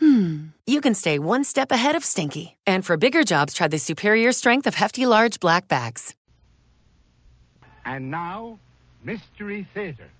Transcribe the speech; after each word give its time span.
hmm, 0.00 0.46
you 0.66 0.80
can 0.80 0.94
stay 0.94 1.18
one 1.18 1.44
step 1.44 1.70
ahead 1.70 1.94
of 1.94 2.04
stinky. 2.04 2.56
And 2.66 2.84
for 2.84 2.96
bigger 2.96 3.22
jobs, 3.22 3.54
try 3.54 3.68
the 3.68 3.78
superior 3.78 4.32
strength 4.32 4.66
of 4.66 4.74
Hefty 4.74 5.06
Large 5.06 5.38
Black 5.38 5.68
Bags. 5.68 6.14
And 7.84 8.10
now, 8.10 8.58
Mystery 9.04 9.66
Theater, 9.74 10.10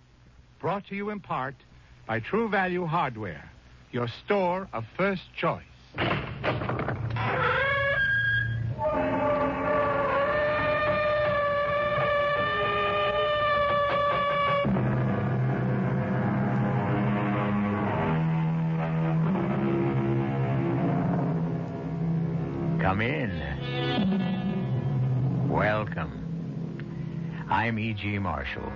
brought 0.61 0.87
to 0.89 0.95
you 0.95 1.11
in 1.11 1.21
part 1.21 1.55
by 2.07 2.21
True 2.21 2.49
Value 2.49 2.87
Hardware, 2.87 3.51
your 3.93 4.09
store 4.25 4.69
of 4.73 4.85
first 4.97 5.23
choice. 5.37 5.63
Come 23.01 23.09
in. 23.09 23.33
Welcome. 25.49 27.47
I'm 27.49 27.79
E.G. 27.79 28.19
Marshall. 28.19 28.71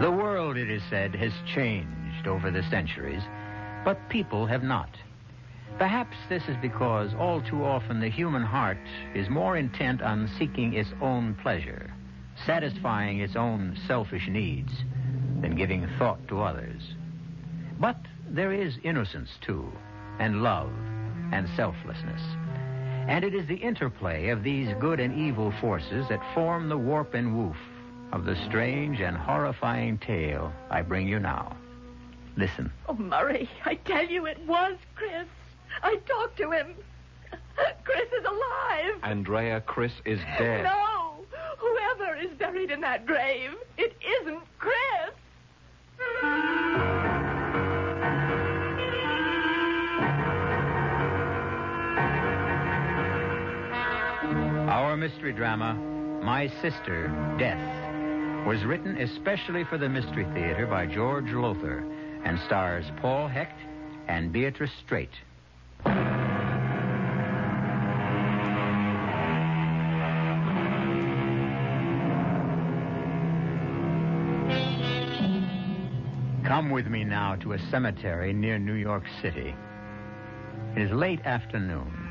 The 0.00 0.10
world, 0.10 0.56
it 0.56 0.68
is 0.68 0.82
said, 0.90 1.14
has 1.14 1.30
changed 1.54 2.26
over 2.26 2.50
the 2.50 2.64
centuries, 2.70 3.22
but 3.84 4.08
people 4.08 4.46
have 4.46 4.64
not. 4.64 4.90
Perhaps 5.78 6.16
this 6.28 6.42
is 6.48 6.56
because 6.60 7.14
all 7.20 7.40
too 7.40 7.64
often 7.64 8.00
the 8.00 8.10
human 8.10 8.42
heart 8.42 8.78
is 9.14 9.30
more 9.30 9.56
intent 9.56 10.02
on 10.02 10.28
seeking 10.36 10.72
its 10.72 10.90
own 11.00 11.36
pleasure, 11.40 11.94
satisfying 12.46 13.20
its 13.20 13.36
own 13.36 13.78
selfish 13.86 14.26
needs, 14.28 14.72
than 15.40 15.54
giving 15.54 15.86
thought 16.00 16.26
to 16.26 16.42
others. 16.42 16.82
But 17.78 18.00
there 18.28 18.52
is 18.52 18.74
innocence, 18.82 19.30
too, 19.40 19.70
and 20.18 20.42
love, 20.42 20.72
and 21.30 21.48
selflessness. 21.54 22.22
And 23.08 23.24
it 23.24 23.34
is 23.34 23.46
the 23.46 23.56
interplay 23.56 24.28
of 24.28 24.42
these 24.44 24.68
good 24.78 25.00
and 25.00 25.18
evil 25.18 25.50
forces 25.62 26.06
that 26.10 26.20
form 26.34 26.68
the 26.68 26.76
warp 26.76 27.14
and 27.14 27.34
woof 27.34 27.56
of 28.12 28.26
the 28.26 28.36
strange 28.46 29.00
and 29.00 29.16
horrifying 29.16 29.96
tale 29.96 30.52
I 30.70 30.82
bring 30.82 31.08
you 31.08 31.18
now. 31.18 31.56
Listen. 32.36 32.70
Oh, 32.86 32.92
Murray, 32.92 33.48
I 33.64 33.76
tell 33.76 34.04
you 34.04 34.26
it 34.26 34.38
was 34.46 34.76
Chris. 34.94 35.26
I 35.82 35.96
talked 36.06 36.36
to 36.36 36.50
him. 36.50 36.74
Chris 37.84 38.12
is 38.12 38.24
alive. 38.26 39.00
Andrea, 39.02 39.62
Chris 39.62 39.92
is 40.04 40.20
dead. 40.36 40.64
No. 40.64 41.24
Whoever 41.56 42.14
is 42.16 42.30
buried 42.38 42.70
in 42.70 42.82
that 42.82 43.06
grave, 43.06 43.54
it 43.78 43.96
isn't 44.20 44.42
Chris. 44.58 45.14
Mystery 54.98 55.32
drama, 55.32 55.74
My 56.24 56.48
Sister, 56.60 57.06
Death, 57.38 58.44
was 58.44 58.64
written 58.64 58.96
especially 58.96 59.62
for 59.62 59.78
the 59.78 59.88
Mystery 59.88 60.26
Theater 60.34 60.66
by 60.66 60.86
George 60.86 61.30
Lowther 61.30 61.84
and 62.24 62.36
stars 62.40 62.84
Paul 63.00 63.28
Hecht 63.28 63.60
and 64.08 64.32
Beatrice 64.32 64.72
Straight. 64.84 65.12
Come 76.44 76.70
with 76.72 76.88
me 76.88 77.04
now 77.04 77.36
to 77.36 77.52
a 77.52 77.58
cemetery 77.70 78.32
near 78.32 78.58
New 78.58 78.74
York 78.74 79.04
City. 79.22 79.54
It 80.74 80.82
is 80.82 80.90
late 80.90 81.20
afternoon. 81.24 82.07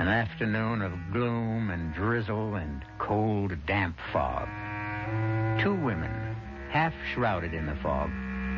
An 0.00 0.08
afternoon 0.08 0.80
of 0.80 0.92
gloom 1.12 1.68
and 1.68 1.92
drizzle 1.92 2.54
and 2.54 2.82
cold, 2.98 3.52
damp 3.66 3.98
fog. 4.14 4.48
Two 5.60 5.74
women, 5.74 6.10
half 6.70 6.94
shrouded 7.12 7.52
in 7.52 7.66
the 7.66 7.76
fog, 7.82 8.10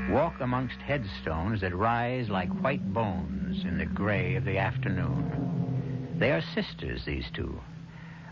walk 0.08 0.34
amongst 0.38 0.76
headstones 0.76 1.60
that 1.62 1.74
rise 1.74 2.28
like 2.28 2.48
white 2.62 2.94
bones 2.94 3.64
in 3.64 3.76
the 3.76 3.86
gray 3.86 4.36
of 4.36 4.44
the 4.44 4.56
afternoon. 4.56 6.14
They 6.16 6.30
are 6.30 6.44
sisters, 6.54 7.04
these 7.04 7.26
two, 7.34 7.60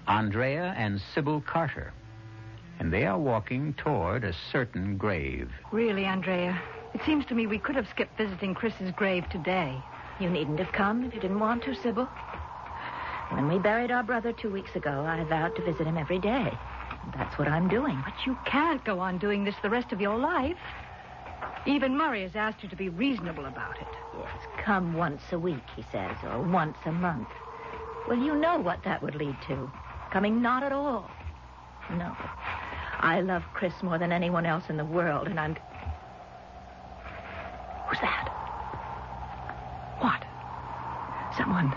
Andrea 0.06 0.72
and 0.78 1.00
Sybil 1.12 1.41
Carter, 1.41 1.92
and 2.78 2.92
they 2.92 3.06
are 3.06 3.19
walking 3.19 3.75
toward 3.75 4.22
a 4.22 4.37
certain 4.53 4.97
grave. 4.97 5.50
Really, 5.72 6.04
Andrea, 6.04 6.62
it 6.94 7.00
seems 7.04 7.27
to 7.27 7.34
me 7.34 7.48
we 7.48 7.59
could 7.59 7.75
have 7.75 7.88
skipped 7.88 8.16
visiting 8.16 8.54
Chris's 8.54 8.92
grave 8.92 9.28
today. 9.31 9.77
You 10.21 10.31
needn't 10.31 10.60
have 10.60 10.71
come 10.71 11.03
if 11.03 11.12
you 11.12 11.21
didn't 11.21 11.41
want 11.41 11.65
to, 11.65 11.75
Sybil. 11.75 12.09
When 13.30 13.48
we 13.48 13.58
buried 13.58 13.91
our 13.91 14.02
brother 14.02 14.32
two 14.32 14.50
weeks 14.50 14.74
ago, 14.74 15.04
I 15.06 15.22
vowed 15.24 15.54
to 15.56 15.62
visit 15.62 15.86
him 15.86 15.96
every 15.96 16.18
day. 16.18 16.52
That's 17.16 17.38
what 17.38 17.48
I'm 17.48 17.68
doing. 17.68 18.00
But 18.04 18.26
you 18.26 18.36
can't 18.44 18.84
go 18.84 18.98
on 18.98 19.18
doing 19.18 19.44
this 19.44 19.54
the 19.62 19.70
rest 19.70 19.92
of 19.92 20.00
your 20.00 20.18
life. 20.18 20.58
Even 21.66 21.96
Murray 21.96 22.22
has 22.22 22.34
asked 22.34 22.62
you 22.62 22.68
to 22.68 22.76
be 22.76 22.88
reasonable 22.88 23.46
about 23.46 23.80
it. 23.80 23.88
Yes, 24.18 24.64
come 24.64 24.94
once 24.94 25.22
a 25.30 25.38
week, 25.38 25.62
he 25.76 25.84
says, 25.92 26.16
or 26.24 26.42
once 26.42 26.76
a 26.86 26.92
month. 26.92 27.28
Well, 28.08 28.18
you 28.18 28.34
know 28.34 28.58
what 28.58 28.82
that 28.84 29.02
would 29.02 29.14
lead 29.14 29.36
to. 29.47 29.70
Coming 30.10 30.42
not 30.42 30.62
at 30.62 30.72
all. 30.72 31.08
No. 31.91 32.16
I 32.98 33.20
love 33.20 33.42
Chris 33.54 33.74
more 33.82 33.98
than 33.98 34.12
anyone 34.12 34.44
else 34.44 34.64
in 34.68 34.76
the 34.76 34.84
world, 34.84 35.28
and 35.28 35.38
I'm. 35.38 35.56
Who's 37.88 38.00
that? 38.00 38.28
What? 40.00 40.24
Someone. 41.36 41.74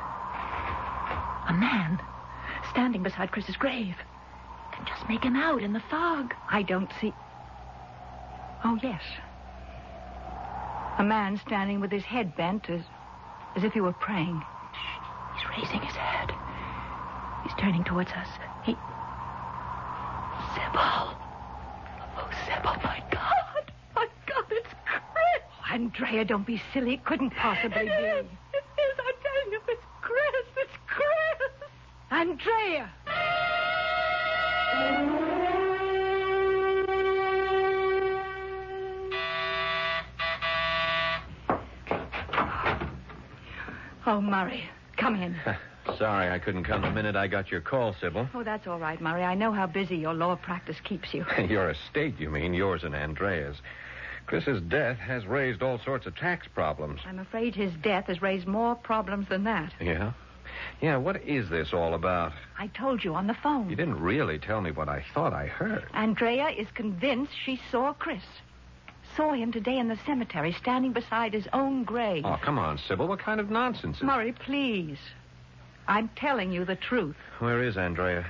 A 1.54 1.56
man. 1.56 2.00
Standing 2.72 3.04
beside 3.04 3.32
Chris's 3.32 3.56
grave. 3.56 3.96
Can 4.74 4.86
just 4.88 5.08
make 5.08 5.24
him 5.24 5.36
out 5.36 5.62
in 5.62 5.72
the 5.72 5.84
fog. 5.92 6.34
I 6.50 6.64
don't 6.64 6.90
see. 7.00 7.14
Oh, 8.64 8.80
yes. 8.82 9.04
A 10.98 11.04
man 11.04 11.40
standing 11.46 11.80
with 11.80 11.92
his 11.92 12.04
head 12.04 12.36
bent 12.36 12.72
as, 12.72 12.82
as 13.56 13.64
if 13.64 13.74
he 13.74 13.82
were 13.82 13.94
praying. 13.94 14.42
He's 15.36 15.50
raising 15.58 15.82
his 15.82 15.96
head. 15.96 16.32
He's 17.44 17.54
turning 17.60 17.84
towards 17.84 18.10
us. 18.12 18.28
He. 18.66 18.72
Sybil. 20.56 21.14
Oh, 22.18 22.30
Sybil, 22.48 22.76
my 22.84 23.04
God. 23.12 23.72
My 23.96 24.08
God, 24.26 24.46
it's 24.50 24.74
Chris. 24.86 25.44
Oh, 25.70 25.74
Andrea, 25.74 26.26
don't 26.26 26.48
be 26.48 26.60
silly. 26.74 26.96
It 26.96 27.06
couldn't 27.06 27.32
possibly 27.32 27.84
be. 27.84 27.92
is. 27.92 28.26
It 28.54 28.66
is. 28.82 28.98
I'm 28.98 29.14
telling 29.22 29.52
you, 29.52 29.62
it's 29.68 29.86
Chris. 30.02 30.46
It's 30.58 30.78
Chris. 30.88 31.04
Andrea! 32.24 32.90
Oh, 44.06 44.22
Murray, 44.22 44.64
come 44.96 45.16
in. 45.16 45.36
Sorry 45.98 46.32
I 46.32 46.40
couldn't 46.40 46.64
come 46.64 46.82
the 46.82 46.92
minute 46.92 47.18
I 47.18 47.28
got 47.28 47.52
your 47.52 47.60
call, 47.60 47.94
Sybil. 48.00 48.30
Oh, 48.34 48.42
that's 48.42 48.68
all 48.68 48.80
right, 48.80 49.02
Murray. 49.02 49.24
I 49.24 49.36
know 49.36 49.52
how 49.52 49.68
busy 49.68 49.98
your 49.98 50.14
law 50.14 50.38
practice 50.38 50.78
keeps 50.82 51.14
you. 51.14 51.26
your 51.50 51.72
estate, 51.72 52.18
you 52.20 52.30
mean, 52.30 52.54
yours 52.54 52.86
and 52.86 52.96
Andrea's. 52.96 53.58
Chris's 54.28 54.62
death 54.62 54.98
has 54.98 55.26
raised 55.26 55.62
all 55.62 55.78
sorts 55.84 56.06
of 56.06 56.16
tax 56.16 56.48
problems. 56.48 57.02
I'm 57.06 57.20
afraid 57.20 57.54
his 57.54 57.74
death 57.82 58.06
has 58.08 58.22
raised 58.22 58.48
more 58.48 58.76
problems 58.76 59.28
than 59.28 59.44
that. 59.44 59.74
Yeah? 59.82 60.14
Yeah, 60.82 60.98
what 60.98 61.24
is 61.24 61.50
this 61.50 61.74
all 61.74 61.94
about? 61.94 62.34
I 62.58 62.68
told 62.68 63.04
you 63.04 63.16
on 63.16 63.28
the 63.28 63.34
phone. 63.34 63.70
You 63.70 63.76
didn't 63.76 64.00
really 64.00 64.40
tell 64.40 64.62
me 64.62 64.72
what 64.72 64.90
I 64.90 65.04
thought 65.14 65.34
I 65.34 65.48
heard. 65.48 65.86
Andrea 65.94 66.50
is 66.50 66.68
convinced 66.74 67.34
she 67.46 67.60
saw 67.72 67.94
Chris. 67.94 68.24
Saw 69.16 69.34
him 69.34 69.52
today 69.52 69.78
in 69.78 69.88
the 69.88 70.00
cemetery, 70.06 70.54
standing 70.54 70.92
beside 70.92 71.34
his 71.34 71.48
own 71.54 71.84
grave. 71.84 72.26
Oh, 72.26 72.40
come 72.42 72.58
on, 72.58 72.78
Sybil. 72.78 73.08
What 73.08 73.20
kind 73.20 73.40
of 73.40 73.50
nonsense 73.50 73.98
is 73.98 74.04
Murray, 74.04 74.32
please. 74.32 74.98
I'm 75.88 76.10
telling 76.16 76.52
you 76.52 76.66
the 76.66 76.76
truth. 76.76 77.18
Where 77.40 77.62
is 77.64 77.78
Andrea? 77.78 78.26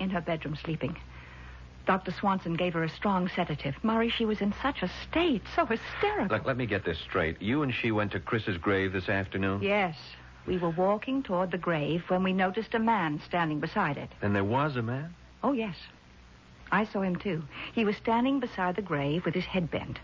In 0.00 0.10
her 0.10 0.20
bedroom, 0.20 0.56
sleeping. 0.56 0.96
Dr. 1.86 2.12
Swanson 2.12 2.54
gave 2.54 2.74
her 2.74 2.84
a 2.84 2.88
strong 2.88 3.30
sedative. 3.34 3.74
Murray, 3.82 4.10
she 4.10 4.26
was 4.26 4.40
in 4.40 4.52
such 4.60 4.82
a 4.82 4.90
state, 5.08 5.42
so 5.56 5.64
hysterical. 5.64 6.36
Look, 6.36 6.46
let 6.46 6.56
me 6.56 6.66
get 6.66 6.84
this 6.84 6.98
straight. 6.98 7.40
You 7.40 7.62
and 7.62 7.72
she 7.74 7.92
went 7.92 8.12
to 8.12 8.20
Chris's 8.20 8.58
grave 8.58 8.92
this 8.92 9.08
afternoon? 9.08 9.62
Yes. 9.62 9.96
We 10.48 10.56
were 10.56 10.70
walking 10.70 11.22
toward 11.22 11.50
the 11.50 11.58
grave 11.58 12.04
when 12.08 12.22
we 12.22 12.32
noticed 12.32 12.74
a 12.74 12.78
man 12.78 13.20
standing 13.26 13.60
beside 13.60 13.98
it. 13.98 14.08
And 14.22 14.34
there 14.34 14.42
was 14.42 14.76
a 14.76 14.82
man? 14.82 15.14
Oh, 15.42 15.52
yes. 15.52 15.76
I 16.72 16.86
saw 16.86 17.02
him, 17.02 17.16
too. 17.16 17.42
He 17.74 17.84
was 17.84 17.96
standing 17.96 18.40
beside 18.40 18.74
the 18.74 18.80
grave 18.80 19.26
with 19.26 19.34
his 19.34 19.44
head 19.44 19.70
bent, 19.70 19.98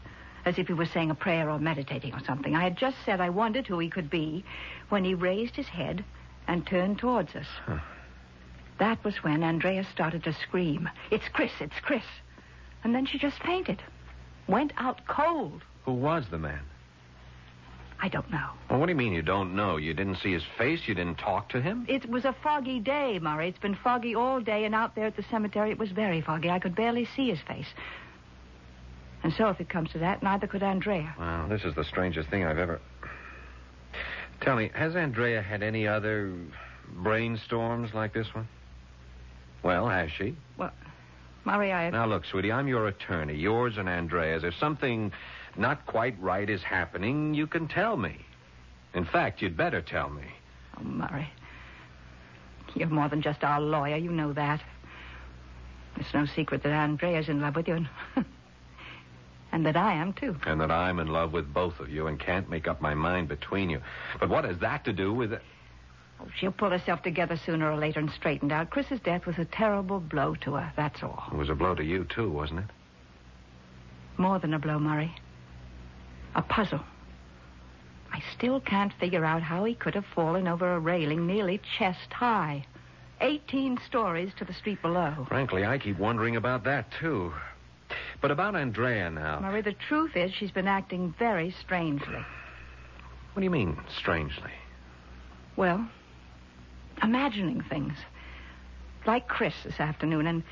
as 0.44 0.58
if 0.58 0.66
he 0.66 0.74
was 0.74 0.90
saying 0.90 1.10
a 1.10 1.14
prayer 1.14 1.48
or 1.48 1.58
meditating 1.58 2.12
or 2.12 2.20
something. 2.26 2.54
I 2.54 2.62
had 2.62 2.76
just 2.76 2.98
said 3.06 3.22
I 3.22 3.30
wondered 3.30 3.66
who 3.66 3.78
he 3.78 3.88
could 3.88 4.10
be 4.10 4.44
when 4.90 5.02
he 5.02 5.14
raised 5.14 5.56
his 5.56 5.68
head 5.68 6.04
and 6.46 6.66
turned 6.66 6.98
towards 6.98 7.34
us. 7.34 7.48
Huh. 7.64 7.78
That 8.78 9.02
was 9.02 9.22
when 9.24 9.42
Andrea 9.42 9.82
started 9.84 10.24
to 10.24 10.34
scream. 10.34 10.90
It's 11.10 11.28
Chris, 11.32 11.52
it's 11.58 11.80
Chris. 11.80 12.04
And 12.82 12.94
then 12.94 13.06
she 13.06 13.16
just 13.18 13.42
fainted. 13.42 13.82
Went 14.46 14.74
out 14.76 15.06
cold. 15.06 15.62
Who 15.86 15.94
was 15.94 16.26
the 16.30 16.38
man? 16.38 16.60
I 18.04 18.08
don't 18.08 18.30
know. 18.30 18.50
Well, 18.68 18.80
what 18.80 18.84
do 18.84 18.92
you 18.92 18.98
mean 18.98 19.14
you 19.14 19.22
don't 19.22 19.56
know? 19.56 19.78
You 19.78 19.94
didn't 19.94 20.16
see 20.16 20.30
his 20.30 20.42
face? 20.58 20.80
You 20.84 20.94
didn't 20.94 21.16
talk 21.16 21.48
to 21.48 21.62
him? 21.62 21.86
It 21.88 22.06
was 22.06 22.26
a 22.26 22.34
foggy 22.42 22.78
day, 22.78 23.18
Murray. 23.18 23.48
It's 23.48 23.58
been 23.58 23.76
foggy 23.76 24.14
all 24.14 24.42
day, 24.42 24.66
and 24.66 24.74
out 24.74 24.94
there 24.94 25.06
at 25.06 25.16
the 25.16 25.24
cemetery 25.30 25.70
it 25.70 25.78
was 25.78 25.90
very 25.90 26.20
foggy. 26.20 26.50
I 26.50 26.58
could 26.58 26.74
barely 26.74 27.08
see 27.16 27.30
his 27.30 27.38
face. 27.48 27.68
And 29.22 29.32
so, 29.32 29.48
if 29.48 29.58
it 29.58 29.70
comes 29.70 29.90
to 29.92 30.00
that, 30.00 30.22
neither 30.22 30.46
could 30.46 30.62
Andrea. 30.62 31.14
Well, 31.18 31.48
this 31.48 31.62
is 31.64 31.74
the 31.76 31.84
strangest 31.84 32.28
thing 32.28 32.44
I've 32.44 32.58
ever. 32.58 32.78
Tell 34.42 34.56
me, 34.56 34.70
has 34.74 34.94
Andrea 34.94 35.40
had 35.40 35.62
any 35.62 35.88
other 35.88 36.30
brainstorms 36.94 37.94
like 37.94 38.12
this 38.12 38.26
one? 38.34 38.46
Well, 39.62 39.88
has 39.88 40.10
she? 40.10 40.36
Well, 40.58 40.72
Murray, 41.46 41.72
I. 41.72 41.88
Now, 41.88 42.04
look, 42.04 42.26
sweetie, 42.26 42.52
I'm 42.52 42.68
your 42.68 42.86
attorney, 42.86 43.36
yours 43.36 43.78
and 43.78 43.88
Andrea's. 43.88 44.44
If 44.44 44.52
something 44.60 45.10
not 45.56 45.86
quite 45.86 46.20
right 46.20 46.48
is 46.48 46.62
happening, 46.62 47.34
you 47.34 47.46
can 47.46 47.68
tell 47.68 47.96
me. 47.96 48.16
In 48.94 49.04
fact, 49.04 49.42
you'd 49.42 49.56
better 49.56 49.80
tell 49.80 50.10
me. 50.10 50.24
Oh, 50.78 50.84
Murray. 50.84 51.28
You're 52.74 52.88
more 52.88 53.08
than 53.08 53.22
just 53.22 53.44
our 53.44 53.60
lawyer. 53.60 53.96
You 53.96 54.10
know 54.10 54.32
that. 54.32 54.60
It's 55.96 56.12
no 56.12 56.26
secret 56.26 56.62
that 56.62 56.72
Andrea's 56.72 57.28
in 57.28 57.40
love 57.40 57.54
with 57.54 57.68
you, 57.68 57.74
and, 57.74 57.88
and 59.52 59.66
that 59.66 59.76
I 59.76 59.94
am, 59.94 60.12
too. 60.12 60.36
And 60.44 60.60
that 60.60 60.72
I'm 60.72 60.98
in 60.98 61.08
love 61.08 61.32
with 61.32 61.52
both 61.52 61.78
of 61.78 61.88
you 61.88 62.08
and 62.08 62.18
can't 62.18 62.50
make 62.50 62.66
up 62.66 62.80
my 62.80 62.94
mind 62.94 63.28
between 63.28 63.70
you. 63.70 63.80
But 64.18 64.28
what 64.28 64.44
has 64.44 64.58
that 64.58 64.84
to 64.86 64.92
do 64.92 65.12
with 65.12 65.32
it? 65.32 65.42
Oh, 66.20 66.26
she'll 66.36 66.52
pull 66.52 66.70
herself 66.70 67.02
together 67.02 67.36
sooner 67.36 67.70
or 67.70 67.76
later 67.76 68.00
and 68.00 68.10
straighten 68.10 68.50
out. 68.50 68.70
Chris's 68.70 69.00
death 69.00 69.26
was 69.26 69.38
a 69.38 69.44
terrible 69.44 70.00
blow 70.00 70.34
to 70.36 70.54
her, 70.54 70.72
that's 70.76 71.02
all. 71.02 71.24
It 71.30 71.36
was 71.36 71.50
a 71.50 71.54
blow 71.54 71.74
to 71.76 71.84
you, 71.84 72.04
too, 72.04 72.30
wasn't 72.30 72.60
it? 72.60 72.66
More 74.16 74.38
than 74.38 74.54
a 74.54 74.58
blow, 74.58 74.78
Murray. 74.78 75.14
A 76.34 76.42
puzzle. 76.42 76.80
I 78.12 78.22
still 78.36 78.60
can't 78.60 78.92
figure 78.94 79.24
out 79.24 79.42
how 79.42 79.64
he 79.64 79.74
could 79.74 79.94
have 79.94 80.06
fallen 80.14 80.46
over 80.46 80.74
a 80.74 80.78
railing 80.78 81.26
nearly 81.26 81.60
chest 81.78 82.12
high. 82.12 82.64
Eighteen 83.20 83.78
stories 83.86 84.32
to 84.38 84.44
the 84.44 84.52
street 84.52 84.82
below. 84.82 85.26
Frankly, 85.28 85.64
I 85.64 85.78
keep 85.78 85.98
wondering 85.98 86.36
about 86.36 86.64
that, 86.64 86.86
too. 87.00 87.32
But 88.20 88.30
about 88.30 88.56
Andrea 88.56 89.10
now. 89.10 89.40
Murray, 89.40 89.62
the 89.62 89.74
truth 89.88 90.16
is 90.16 90.32
she's 90.32 90.50
been 90.50 90.68
acting 90.68 91.14
very 91.18 91.54
strangely. 91.60 92.24
What 93.32 93.40
do 93.40 93.44
you 93.44 93.50
mean, 93.50 93.76
strangely? 93.98 94.52
Well, 95.56 95.88
imagining 97.02 97.62
things. 97.62 97.94
Like 99.06 99.28
Chris 99.28 99.54
this 99.64 99.78
afternoon, 99.78 100.26
and, 100.26 100.42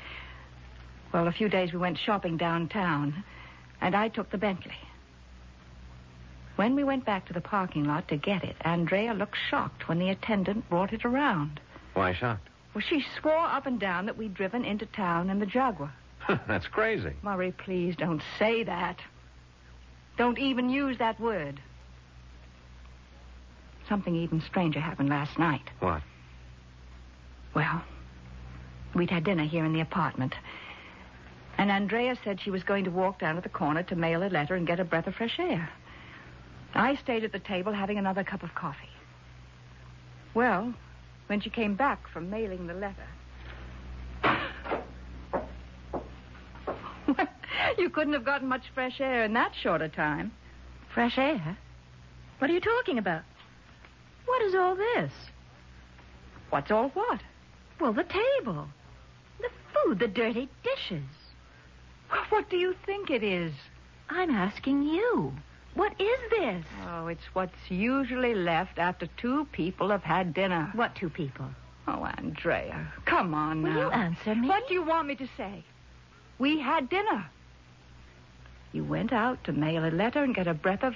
well, 1.13 1.27
a 1.27 1.31
few 1.31 1.49
days 1.49 1.73
we 1.73 1.79
went 1.79 1.97
shopping 1.97 2.37
downtown, 2.37 3.23
and 3.81 3.95
I 3.95 4.09
took 4.09 4.29
the 4.29 4.37
Bentley. 4.37 4.75
When 6.55 6.75
we 6.75 6.83
went 6.83 7.05
back 7.05 7.25
to 7.27 7.33
the 7.33 7.41
parking 7.41 7.85
lot 7.85 8.07
to 8.09 8.17
get 8.17 8.43
it, 8.43 8.55
Andrea 8.61 9.13
looked 9.13 9.37
shocked 9.49 9.87
when 9.87 9.97
the 9.97 10.09
attendant 10.09 10.69
brought 10.69 10.93
it 10.93 11.03
around. 11.03 11.59
Why 11.93 12.13
shocked? 12.13 12.49
Well, 12.73 12.83
she 12.87 13.05
swore 13.19 13.37
up 13.37 13.65
and 13.65 13.79
down 13.79 14.05
that 14.05 14.17
we'd 14.17 14.33
driven 14.33 14.65
into 14.65 14.85
town 14.85 15.29
in 15.29 15.39
the 15.39 15.45
Jaguar. 15.45 15.93
That's 16.47 16.67
crazy. 16.67 17.13
Murray, 17.21 17.51
please 17.51 17.95
don't 17.95 18.21
say 18.37 18.63
that. 18.63 18.97
Don't 20.17 20.37
even 20.37 20.69
use 20.69 20.97
that 20.99 21.19
word. 21.19 21.59
Something 23.89 24.15
even 24.15 24.41
stranger 24.41 24.79
happened 24.79 25.09
last 25.09 25.37
night. 25.37 25.69
What? 25.79 26.01
Well, 27.53 27.83
we'd 28.95 29.09
had 29.11 29.23
dinner 29.23 29.43
here 29.43 29.65
in 29.65 29.73
the 29.73 29.81
apartment. 29.81 30.33
And 31.57 31.69
Andrea 31.69 32.15
said 32.23 32.39
she 32.41 32.51
was 32.51 32.63
going 32.63 32.85
to 32.85 32.91
walk 32.91 33.19
down 33.19 33.35
to 33.35 33.41
the 33.41 33.49
corner 33.49 33.83
to 33.83 33.95
mail 33.95 34.23
a 34.23 34.29
letter 34.29 34.55
and 34.55 34.65
get 34.65 34.79
a 34.79 34.83
breath 34.83 35.07
of 35.07 35.15
fresh 35.15 35.37
air. 35.39 35.69
I 36.75 36.95
stayed 36.95 37.23
at 37.23 37.31
the 37.31 37.39
table 37.39 37.71
having 37.73 37.97
another 37.97 38.23
cup 38.23 38.43
of 38.43 38.55
coffee. 38.55 38.89
Well, 40.33 40.73
when 41.27 41.39
she 41.41 41.49
came 41.49 41.75
back 41.75 42.07
from 42.09 42.29
mailing 42.29 42.67
the 42.67 42.73
letter. 42.73 43.07
you 47.77 47.89
couldn't 47.89 48.13
have 48.13 48.25
gotten 48.25 48.47
much 48.47 48.63
fresh 48.73 48.99
air 48.99 49.23
in 49.23 49.33
that 49.33 49.53
short 49.61 49.81
a 49.81 49.89
time. 49.89 50.31
Fresh 50.93 51.17
air? 51.17 51.57
What 52.39 52.49
are 52.49 52.53
you 52.53 52.61
talking 52.61 52.97
about? 52.97 53.23
What 54.25 54.41
is 54.41 54.55
all 54.55 54.75
this? 54.75 55.11
What's 56.49 56.71
all 56.71 56.89
what? 56.89 57.19
Well, 57.79 57.93
the 57.93 58.03
table. 58.03 58.67
The 59.39 59.49
food, 59.73 59.99
the 59.99 60.07
dirty 60.07 60.49
dishes. 60.63 61.03
What 62.29 62.49
do 62.49 62.57
you 62.57 62.75
think 62.85 63.09
it 63.09 63.23
is? 63.23 63.53
I'm 64.09 64.29
asking 64.29 64.83
you. 64.83 65.33
What 65.75 65.99
is 65.99 66.19
this? 66.29 66.65
Oh, 66.87 67.07
it's 67.07 67.23
what's 67.33 67.69
usually 67.69 68.35
left 68.35 68.77
after 68.77 69.07
two 69.17 69.45
people 69.51 69.89
have 69.89 70.03
had 70.03 70.33
dinner. 70.33 70.71
What 70.75 70.95
two 70.95 71.09
people? 71.09 71.47
Oh, 71.87 72.07
Andrea, 72.17 72.91
come 73.05 73.33
on 73.33 73.63
now. 73.63 73.69
Will 73.69 73.75
now. 73.75 73.87
you 73.87 73.91
answer 73.91 74.35
me? 74.35 74.47
What 74.47 74.67
do 74.67 74.73
you 74.73 74.83
want 74.83 75.07
me 75.07 75.15
to 75.15 75.27
say? 75.35 75.63
We 76.39 76.59
had 76.59 76.89
dinner. 76.89 77.25
You 78.71 78.83
went 78.83 79.11
out 79.13 79.43
to 79.45 79.51
mail 79.51 79.85
a 79.85 79.91
letter 79.91 80.23
and 80.23 80.33
get 80.33 80.47
a 80.47 80.53
breath 80.53 80.83
of. 80.83 80.95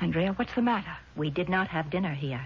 Andrea, 0.00 0.32
what's 0.32 0.54
the 0.54 0.62
matter? 0.62 0.96
We 1.16 1.30
did 1.30 1.48
not 1.48 1.68
have 1.68 1.90
dinner 1.90 2.14
here. 2.14 2.44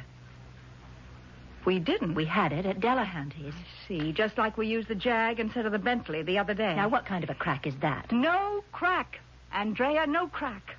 We 1.65 1.79
didn't. 1.79 2.15
We 2.15 2.25
had 2.25 2.53
it 2.53 2.65
at 2.65 2.81
Delahanty's. 2.81 3.55
See, 3.87 4.13
just 4.13 4.39
like 4.39 4.57
we 4.57 4.67
used 4.67 4.89
the 4.89 4.95
Jag 4.95 5.41
instead 5.41 5.67
of 5.67 5.73
the 5.73 5.79
Bentley 5.79 6.23
the 6.23 6.39
other 6.39 6.55
day. 6.55 6.75
Now, 6.75 6.89
what 6.89 7.05
kind 7.05 7.23
of 7.23 7.31
a 7.31 7.35
crack 7.35 7.67
is 7.67 7.75
that? 7.83 8.11
No 8.13 8.65
crack. 8.73 9.21
Andrea, 9.53 10.07
no 10.07 10.29
crack. 10.29 10.77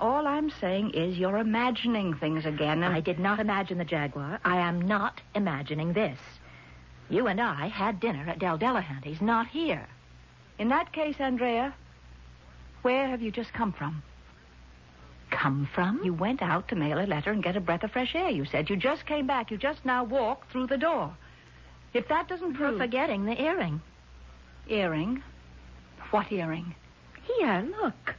All 0.00 0.26
I'm 0.26 0.50
saying 0.60 0.90
is 0.90 1.16
you're 1.16 1.38
imagining 1.38 2.14
things 2.14 2.44
again. 2.44 2.82
And... 2.82 2.94
I 2.94 3.00
did 3.00 3.18
not 3.18 3.38
imagine 3.38 3.78
the 3.78 3.84
Jaguar. 3.84 4.40
I 4.44 4.56
am 4.56 4.80
not 4.80 5.20
imagining 5.34 5.92
this. 5.92 6.18
You 7.08 7.26
and 7.26 7.40
I 7.40 7.68
had 7.68 8.00
dinner 8.00 8.28
at 8.28 8.38
Del 8.38 8.58
Delahanty's, 8.58 9.20
not 9.20 9.46
here. 9.46 9.86
In 10.58 10.68
that 10.68 10.92
case, 10.92 11.16
Andrea, 11.18 11.74
where 12.82 13.08
have 13.08 13.22
you 13.22 13.30
just 13.30 13.52
come 13.52 13.72
from? 13.72 14.02
Come 15.30 15.68
from? 15.74 16.00
You 16.04 16.12
went 16.12 16.42
out 16.42 16.68
to 16.68 16.76
mail 16.76 16.98
a 16.98 17.06
letter 17.06 17.30
and 17.30 17.42
get 17.42 17.56
a 17.56 17.60
breath 17.60 17.84
of 17.84 17.92
fresh 17.92 18.14
air, 18.14 18.30
you 18.30 18.44
said. 18.44 18.68
You 18.68 18.76
just 18.76 19.06
came 19.06 19.26
back. 19.26 19.50
You 19.50 19.56
just 19.56 19.84
now 19.84 20.04
walked 20.04 20.50
through 20.50 20.66
the 20.66 20.76
door. 20.76 21.14
If 21.94 22.08
that 22.08 22.28
doesn't 22.28 22.58
You're 22.58 22.70
prove... 22.70 22.78
forgetting 22.78 23.24
the 23.24 23.40
earring. 23.40 23.80
Earring? 24.68 25.22
What 26.10 26.30
earring? 26.32 26.74
Here, 27.22 27.68
look. 27.80 28.14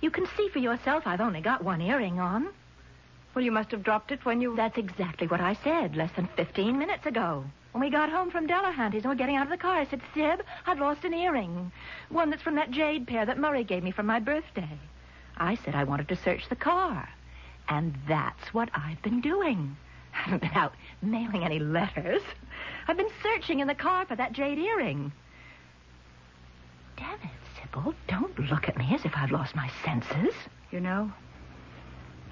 You 0.00 0.10
can 0.10 0.26
see 0.36 0.48
for 0.48 0.58
yourself 0.58 1.06
I've 1.06 1.20
only 1.20 1.40
got 1.40 1.64
one 1.64 1.80
earring 1.80 2.18
on. 2.18 2.48
Well, 3.34 3.44
you 3.44 3.52
must 3.52 3.70
have 3.70 3.82
dropped 3.82 4.12
it 4.12 4.24
when 4.24 4.40
you... 4.40 4.54
That's 4.56 4.76
exactly 4.76 5.26
what 5.26 5.40
I 5.40 5.54
said 5.64 5.96
less 5.96 6.12
than 6.16 6.28
15 6.36 6.78
minutes 6.78 7.06
ago. 7.06 7.44
When 7.72 7.80
we 7.80 7.88
got 7.88 8.10
home 8.10 8.30
from 8.30 8.46
Delahanty's 8.46 9.04
and 9.04 9.10
were 9.10 9.16
getting 9.16 9.36
out 9.36 9.46
of 9.46 9.50
the 9.50 9.56
car, 9.56 9.76
I 9.76 9.86
said, 9.86 10.02
Sib, 10.12 10.42
I've 10.66 10.78
lost 10.78 11.04
an 11.04 11.14
earring. 11.14 11.72
One 12.10 12.28
that's 12.28 12.42
from 12.42 12.56
that 12.56 12.70
jade 12.70 13.06
pair 13.06 13.24
that 13.24 13.38
Murray 13.38 13.64
gave 13.64 13.82
me 13.82 13.90
for 13.90 14.02
my 14.02 14.20
birthday. 14.20 14.78
I 15.38 15.54
said 15.54 15.74
I 15.74 15.84
wanted 15.84 16.08
to 16.08 16.16
search 16.16 16.48
the 16.48 16.56
car. 16.56 17.08
And 17.68 17.94
that's 18.06 18.52
what 18.52 18.68
I've 18.74 19.00
been 19.00 19.22
doing. 19.22 19.76
I 20.14 20.18
haven't 20.18 20.42
been 20.42 20.52
out 20.54 20.74
mailing 21.00 21.44
any 21.44 21.58
letters. 21.58 22.22
I've 22.86 22.98
been 22.98 23.08
searching 23.22 23.60
in 23.60 23.68
the 23.68 23.74
car 23.74 24.04
for 24.04 24.16
that 24.16 24.34
jade 24.34 24.58
earring. 24.58 25.12
Damn 26.98 27.14
it, 27.14 27.41
Don't 28.08 28.38
look 28.50 28.68
at 28.68 28.76
me 28.76 28.94
as 28.94 29.04
if 29.04 29.12
I've 29.16 29.30
lost 29.30 29.54
my 29.54 29.70
senses. 29.84 30.34
You 30.70 30.80
know, 30.80 31.10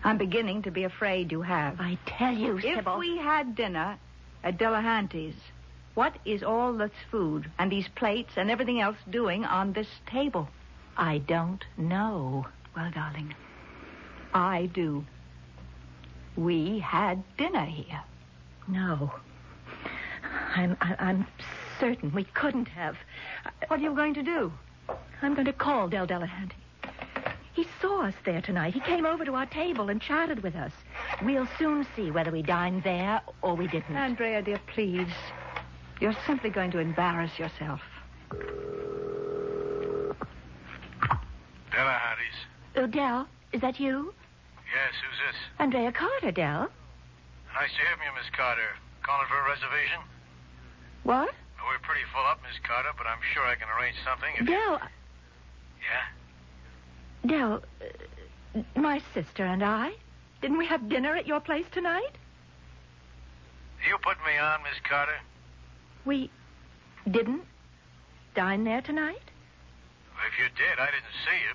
I'm 0.04 0.18
beginning 0.18 0.62
to 0.62 0.70
be 0.70 0.84
afraid 0.84 1.32
you 1.32 1.42
have. 1.42 1.80
I 1.80 1.98
tell 2.06 2.32
you, 2.34 2.58
If 2.58 2.62
Sybil. 2.76 2.98
we 2.98 3.16
had 3.18 3.54
dinner 3.54 3.98
at 4.44 4.58
Delahanty's, 4.58 5.34
what 5.94 6.14
is 6.24 6.42
all 6.42 6.72
this 6.72 6.90
food 7.10 7.50
and 7.58 7.70
these 7.72 7.88
plates 7.88 8.32
and 8.36 8.50
everything 8.50 8.80
else 8.80 8.96
doing 9.10 9.44
on 9.44 9.72
this 9.72 9.88
table? 10.06 10.48
I 10.96 11.18
don't 11.18 11.64
know. 11.76 12.46
Well, 12.76 12.90
darling, 12.94 13.34
I 14.34 14.66
do. 14.72 15.04
We 16.36 16.78
had 16.78 17.22
dinner 17.36 17.64
here. 17.64 18.00
No. 18.68 19.12
I'm, 20.54 20.76
I'm 20.80 21.26
certain 21.80 22.12
we 22.12 22.24
couldn't 22.24 22.68
have. 22.68 22.96
What 23.68 23.80
are 23.80 23.82
you 23.82 23.94
going 23.94 24.14
to 24.14 24.22
do? 24.22 24.52
I'm 25.22 25.34
going 25.34 25.46
to 25.46 25.52
call 25.52 25.88
Del 25.88 26.06
Delahanty. 26.06 26.52
He 27.52 27.66
saw 27.80 28.02
us 28.06 28.14
there 28.24 28.40
tonight. 28.40 28.74
He 28.74 28.80
came 28.80 29.04
over 29.04 29.24
to 29.24 29.34
our 29.34 29.46
table 29.46 29.90
and 29.90 30.00
chatted 30.00 30.42
with 30.42 30.54
us. 30.54 30.72
We'll 31.22 31.48
soon 31.58 31.86
see 31.96 32.10
whether 32.10 32.30
we 32.30 32.42
dined 32.42 32.84
there 32.84 33.20
or 33.42 33.54
we 33.54 33.66
didn't. 33.66 33.96
Andrea, 33.96 34.40
dear, 34.40 34.60
please. 34.72 35.12
You're 36.00 36.16
simply 36.26 36.50
going 36.50 36.70
to 36.70 36.78
embarrass 36.78 37.38
yourself. 37.38 37.80
Delahanty's. 41.70 42.38
Oh, 42.76 42.86
Dell, 42.86 43.28
is 43.52 43.60
that 43.60 43.78
you? 43.78 44.14
Yes, 44.72 44.94
who's 45.02 45.18
this? 45.26 45.36
Andrea 45.58 45.92
Carter, 45.92 46.30
Dell. 46.30 46.70
Nice 47.54 47.70
to 47.70 47.76
hear 47.76 47.96
from 47.96 48.06
you, 48.06 48.12
Miss 48.16 48.30
Carter. 48.34 48.70
Calling 49.02 49.26
for 49.28 49.38
a 49.38 49.48
reservation? 49.50 50.00
What? 51.02 51.30
We're 51.66 51.78
pretty 51.82 52.04
full 52.12 52.24
up, 52.26 52.40
Miss 52.42 52.58
Carter, 52.66 52.90
but 52.96 53.06
I'm 53.06 53.18
sure 53.34 53.44
I 53.44 53.54
can 53.54 53.68
arrange 53.68 53.96
something 54.04 54.30
if 54.34 54.40
you... 54.40 54.46
Dell, 54.46 54.80
Yeah? 57.24 57.28
Dell, 57.28 57.62
uh, 57.80 58.80
my 58.80 59.00
sister 59.14 59.44
and 59.44 59.62
I. 59.62 59.92
Didn't 60.40 60.58
we 60.58 60.66
have 60.66 60.88
dinner 60.88 61.14
at 61.14 61.26
your 61.26 61.40
place 61.40 61.66
tonight? 61.72 62.12
You 63.88 63.96
put 64.02 64.16
me 64.26 64.38
on, 64.38 64.62
Miss 64.62 64.80
Carter? 64.88 65.18
We 66.04 66.30
didn't 67.10 67.42
dine 68.34 68.64
there 68.64 68.82
tonight? 68.82 69.20
If 70.26 70.38
you 70.38 70.46
did, 70.56 70.78
I 70.78 70.86
didn't 70.86 71.16
see 71.24 71.36
you. 71.48 71.54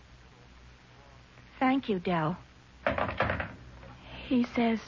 Thank 1.60 1.90
you, 1.90 2.00
Dell. 2.00 2.38
He 4.28 4.46
says 4.56 4.80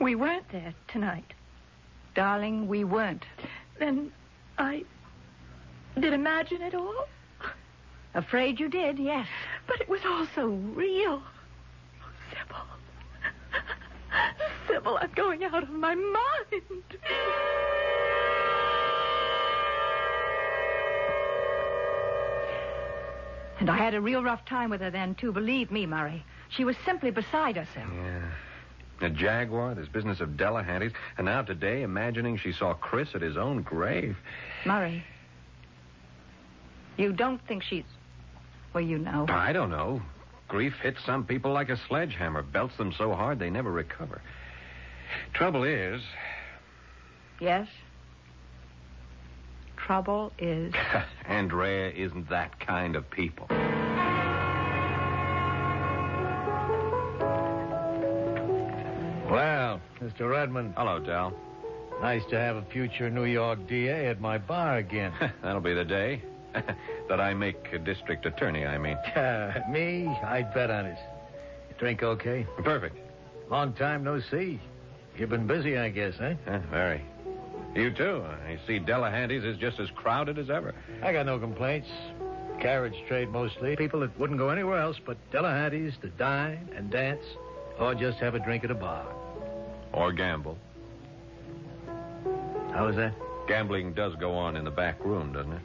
we 0.00 0.14
weren't 0.14 0.48
there 0.50 0.74
tonight. 0.88 1.32
Darling, 2.20 2.68
we 2.68 2.84
weren't. 2.84 3.24
Then 3.78 4.12
I 4.58 4.84
did 5.98 6.12
imagine 6.12 6.60
it 6.60 6.74
all. 6.74 7.08
Afraid 8.12 8.60
you 8.60 8.68
did, 8.68 8.98
yes. 8.98 9.26
But 9.66 9.80
it 9.80 9.88
was 9.88 10.02
all 10.04 10.26
so 10.34 10.48
real. 10.48 11.22
Oh, 12.02 12.10
Sybil. 12.28 12.60
Sybil, 14.68 14.98
I'm 15.00 15.12
going 15.12 15.44
out 15.44 15.62
of 15.62 15.70
my 15.70 15.94
mind. 15.94 16.82
And 23.60 23.70
I 23.70 23.78
had 23.78 23.94
a 23.94 24.00
real 24.02 24.22
rough 24.22 24.44
time 24.44 24.68
with 24.68 24.82
her 24.82 24.90
then, 24.90 25.14
too. 25.14 25.32
Believe 25.32 25.70
me, 25.70 25.86
Murray. 25.86 26.22
She 26.50 26.64
was 26.64 26.76
simply 26.84 27.10
beside 27.10 27.56
herself. 27.56 27.88
Yeah. 27.94 28.20
A 29.02 29.08
Jaguar, 29.10 29.74
this 29.74 29.88
business 29.88 30.20
of 30.20 30.36
Delahanty's, 30.36 30.92
and 31.16 31.24
now 31.24 31.42
today 31.42 31.82
imagining 31.82 32.36
she 32.36 32.52
saw 32.52 32.74
Chris 32.74 33.08
at 33.14 33.22
his 33.22 33.36
own 33.36 33.62
grave. 33.62 34.16
Murray, 34.66 35.02
you 36.96 37.12
don't 37.12 37.40
think 37.46 37.62
she's. 37.62 37.84
Well, 38.74 38.84
you 38.84 38.98
know. 38.98 39.26
I 39.28 39.52
don't 39.52 39.70
know. 39.70 40.02
Grief 40.48 40.74
hits 40.82 40.98
some 41.06 41.24
people 41.24 41.52
like 41.52 41.70
a 41.70 41.76
sledgehammer, 41.88 42.42
belts 42.42 42.76
them 42.76 42.92
so 42.96 43.14
hard 43.14 43.38
they 43.38 43.50
never 43.50 43.70
recover. 43.70 44.20
Trouble 45.32 45.64
is, 45.64 46.02
Yes? 47.40 47.68
Trouble 49.76 50.30
is. 50.38 50.74
Andrea 51.26 51.90
isn't 51.90 52.28
that 52.28 52.60
kind 52.60 52.94
of 52.94 53.10
people. 53.10 53.46
Well, 59.70 59.80
Mr. 60.02 60.28
Redmond, 60.28 60.74
Hello, 60.76 60.98
Dal. 60.98 61.32
nice 62.02 62.22
to 62.30 62.36
have 62.36 62.56
a 62.56 62.62
future 62.72 63.08
New 63.08 63.24
York 63.24 63.68
DA 63.68 64.08
at 64.08 64.20
my 64.20 64.36
bar 64.36 64.78
again. 64.78 65.12
That'll 65.42 65.60
be 65.60 65.74
the 65.74 65.84
day 65.84 66.22
that 67.08 67.20
I 67.20 67.34
make 67.34 67.68
a 67.72 67.78
district 67.78 68.26
attorney, 68.26 68.66
I 68.66 68.78
mean. 68.78 68.98
Me? 69.70 70.08
I'd 70.24 70.52
bet 70.52 70.70
on 70.72 70.86
it. 70.86 70.98
You 71.68 71.76
drink 71.78 72.02
okay? 72.02 72.44
Perfect. 72.64 72.96
Long 73.48 73.72
time 73.74 74.02
no 74.02 74.20
see. 74.20 74.58
You've 75.16 75.30
been 75.30 75.46
busy, 75.46 75.78
I 75.78 75.90
guess? 75.90 76.14
Yeah, 76.18 76.34
very. 76.70 77.04
You 77.76 77.92
too. 77.92 78.24
I 78.24 78.58
see 78.66 78.80
Delahanty's 78.80 79.44
is 79.44 79.56
just 79.56 79.78
as 79.78 79.88
crowded 79.94 80.36
as 80.36 80.50
ever. 80.50 80.74
I 81.00 81.12
got 81.12 81.26
no 81.26 81.38
complaints. 81.38 81.88
Carriage 82.60 82.96
trade 83.06 83.28
mostly. 83.28 83.76
People 83.76 84.00
that 84.00 84.18
wouldn't 84.18 84.38
go 84.40 84.48
anywhere 84.48 84.80
else 84.80 84.96
but 85.06 85.16
Delahanty's 85.30 85.94
to 86.02 86.08
dine 86.08 86.68
and 86.74 86.90
dance 86.90 87.22
or 87.78 87.94
just 87.94 88.18
have 88.18 88.34
a 88.34 88.40
drink 88.40 88.64
at 88.64 88.72
a 88.72 88.74
bar. 88.74 89.06
Or 89.92 90.12
gamble. 90.12 90.58
How 92.72 92.86
is 92.88 92.96
that? 92.96 93.14
Gambling 93.48 93.94
does 93.94 94.14
go 94.16 94.32
on 94.34 94.56
in 94.56 94.64
the 94.64 94.70
back 94.70 95.04
room, 95.04 95.32
doesn't 95.32 95.52
it? 95.52 95.62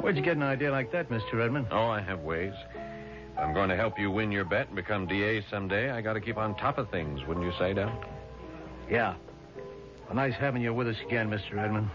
Where'd 0.00 0.16
you 0.16 0.22
get 0.22 0.36
an 0.36 0.42
idea 0.42 0.70
like 0.70 0.90
that, 0.92 1.08
Mr. 1.10 1.34
Redmond? 1.34 1.66
Oh, 1.70 1.88
I 1.88 2.00
have 2.00 2.20
ways. 2.20 2.54
If 3.32 3.38
I'm 3.38 3.52
going 3.52 3.68
to 3.68 3.76
help 3.76 3.98
you 3.98 4.10
win 4.10 4.32
your 4.32 4.44
bet 4.44 4.68
and 4.68 4.76
become 4.76 5.06
DA 5.06 5.44
someday, 5.50 5.90
I 5.90 6.00
got 6.00 6.14
to 6.14 6.20
keep 6.20 6.36
on 6.36 6.54
top 6.56 6.78
of 6.78 6.90
things, 6.90 7.20
wouldn't 7.26 7.44
you 7.44 7.52
say, 7.58 7.74
Del? 7.74 7.92
Yeah. 8.90 9.14
Well, 10.06 10.14
nice 10.14 10.34
having 10.34 10.62
you 10.62 10.72
with 10.72 10.88
us 10.88 10.96
again, 11.06 11.30
Mr. 11.30 11.54
Redmond. 11.54 11.90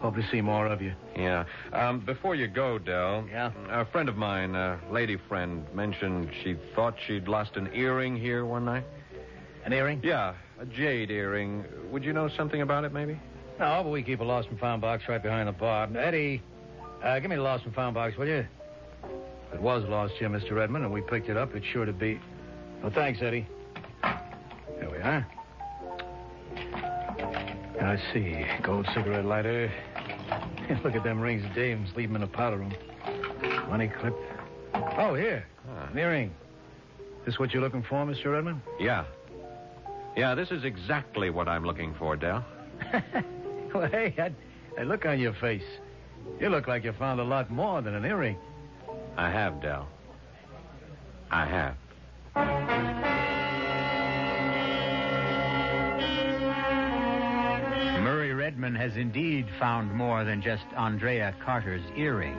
Hope 0.00 0.16
to 0.16 0.28
see 0.30 0.40
more 0.40 0.66
of 0.66 0.82
you. 0.82 0.92
Yeah. 1.16 1.44
Um, 1.72 2.00
before 2.00 2.34
you 2.34 2.48
go, 2.48 2.78
Dell. 2.78 3.24
Yeah? 3.30 3.52
A 3.70 3.84
friend 3.84 4.08
of 4.08 4.16
mine, 4.16 4.56
a 4.56 4.80
lady 4.90 5.16
friend, 5.28 5.64
mentioned 5.72 6.30
she 6.42 6.56
thought 6.74 6.96
she'd 7.06 7.28
lost 7.28 7.56
an 7.56 7.70
earring 7.72 8.16
here 8.16 8.44
one 8.44 8.64
night. 8.64 8.84
An 9.64 9.72
earring? 9.72 10.00
Yeah, 10.02 10.34
a 10.60 10.66
jade 10.66 11.10
earring. 11.10 11.64
Would 11.90 12.04
you 12.04 12.12
know 12.12 12.28
something 12.36 12.62
about 12.62 12.84
it, 12.84 12.92
maybe? 12.92 13.18
No, 13.60 13.82
but 13.84 13.90
we 13.90 14.02
keep 14.02 14.20
a 14.20 14.24
lost 14.24 14.48
and 14.48 14.58
found 14.58 14.80
box 14.82 15.04
right 15.08 15.22
behind 15.22 15.48
the 15.48 15.52
bar. 15.52 15.88
Eddie, 15.96 16.42
uh, 17.02 17.18
give 17.20 17.30
me 17.30 17.36
the 17.36 17.42
lost 17.42 17.64
and 17.64 17.74
found 17.74 17.94
box, 17.94 18.16
will 18.16 18.26
you? 18.26 18.46
If 19.48 19.54
it 19.54 19.60
was 19.60 19.84
lost 19.88 20.14
here, 20.14 20.28
Mr. 20.28 20.52
Redmond, 20.52 20.84
and 20.84 20.92
we 20.92 21.00
picked 21.00 21.28
it 21.28 21.36
up, 21.36 21.54
it's 21.54 21.66
sure 21.66 21.84
to 21.84 21.92
be. 21.92 22.20
Well, 22.82 22.92
thanks, 22.92 23.20
Eddie. 23.22 23.46
There 24.02 24.90
we 24.90 24.98
are. 24.98 25.26
I 27.80 27.98
see. 28.12 28.44
Gold 28.62 28.88
cigarette 28.94 29.24
lighter. 29.24 29.70
Look 30.84 30.94
at 30.94 31.04
them 31.04 31.20
rings 31.20 31.44
dames 31.54 31.90
leave 31.96 32.08
them 32.08 32.16
in 32.16 32.22
a 32.22 32.26
powder 32.26 32.58
room. 32.58 32.72
Money 33.68 33.88
clip. 34.00 34.14
Oh, 34.74 35.14
here. 35.14 35.46
An 35.90 35.98
earring. 35.98 36.32
This 37.24 37.38
what 37.38 37.52
you're 37.52 37.62
looking 37.62 37.82
for, 37.82 38.04
Mr. 38.04 38.32
Redmond? 38.32 38.60
Yeah. 38.80 39.04
Yeah, 40.16 40.34
this 40.34 40.50
is 40.50 40.64
exactly 40.64 41.30
what 41.30 41.48
I'm 41.48 41.64
looking 41.64 41.94
for, 41.94 42.16
Dell. 42.16 42.44
well, 43.74 43.88
hey, 43.88 44.12
that, 44.16 44.32
that 44.76 44.86
look 44.86 45.06
on 45.06 45.18
your 45.18 45.32
face. 45.34 45.64
You 46.38 46.50
look 46.50 46.68
like 46.68 46.84
you 46.84 46.92
found 46.92 47.20
a 47.20 47.24
lot 47.24 47.50
more 47.50 47.80
than 47.80 47.94
an 47.94 48.04
earring. 48.04 48.36
I 49.16 49.30
have, 49.30 49.60
Dell. 49.62 49.88
I 51.30 51.46
have. 51.46 51.76
Murray 58.02 58.34
Redmond 58.34 58.76
has 58.76 58.96
indeed 58.96 59.46
found 59.58 59.92
more 59.94 60.24
than 60.24 60.42
just 60.42 60.64
Andrea 60.76 61.34
Carter's 61.42 61.82
earring. 61.96 62.36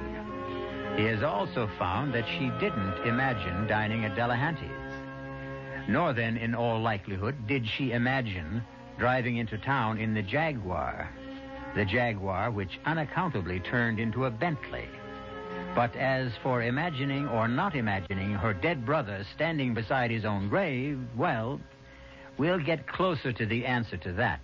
He 0.95 1.05
has 1.05 1.23
also 1.23 1.67
found 1.79 2.13
that 2.13 2.27
she 2.27 2.51
didn't 2.59 2.97
imagine 3.07 3.65
dining 3.65 4.05
at 4.05 4.15
Delahanty's. 4.15 4.69
Nor 5.87 6.13
then, 6.13 6.37
in 6.37 6.55
all 6.55 6.79
likelihood, 6.81 7.47
did 7.47 7.67
she 7.67 7.91
imagine 7.91 8.63
driving 8.97 9.37
into 9.37 9.57
town 9.57 9.97
in 9.97 10.13
the 10.13 10.21
Jaguar. 10.21 11.09
The 11.75 11.85
Jaguar 11.85 12.51
which 12.51 12.79
unaccountably 12.85 13.59
turned 13.59 13.99
into 13.99 14.25
a 14.25 14.31
Bentley. 14.31 14.87
But 15.75 15.95
as 15.95 16.31
for 16.43 16.61
imagining 16.61 17.27
or 17.27 17.47
not 17.47 17.75
imagining 17.75 18.33
her 18.33 18.53
dead 18.53 18.85
brother 18.85 19.25
standing 19.33 19.73
beside 19.73 20.11
his 20.11 20.23
own 20.23 20.49
grave, 20.49 20.99
well, 21.15 21.59
we'll 22.37 22.59
get 22.59 22.87
closer 22.87 23.33
to 23.33 23.45
the 23.45 23.65
answer 23.65 23.97
to 23.97 24.13
that 24.13 24.41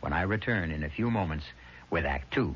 when 0.00 0.12
I 0.12 0.22
return 0.22 0.70
in 0.70 0.84
a 0.84 0.90
few 0.90 1.10
moments 1.10 1.46
with 1.90 2.04
Act 2.04 2.32
Two. 2.32 2.54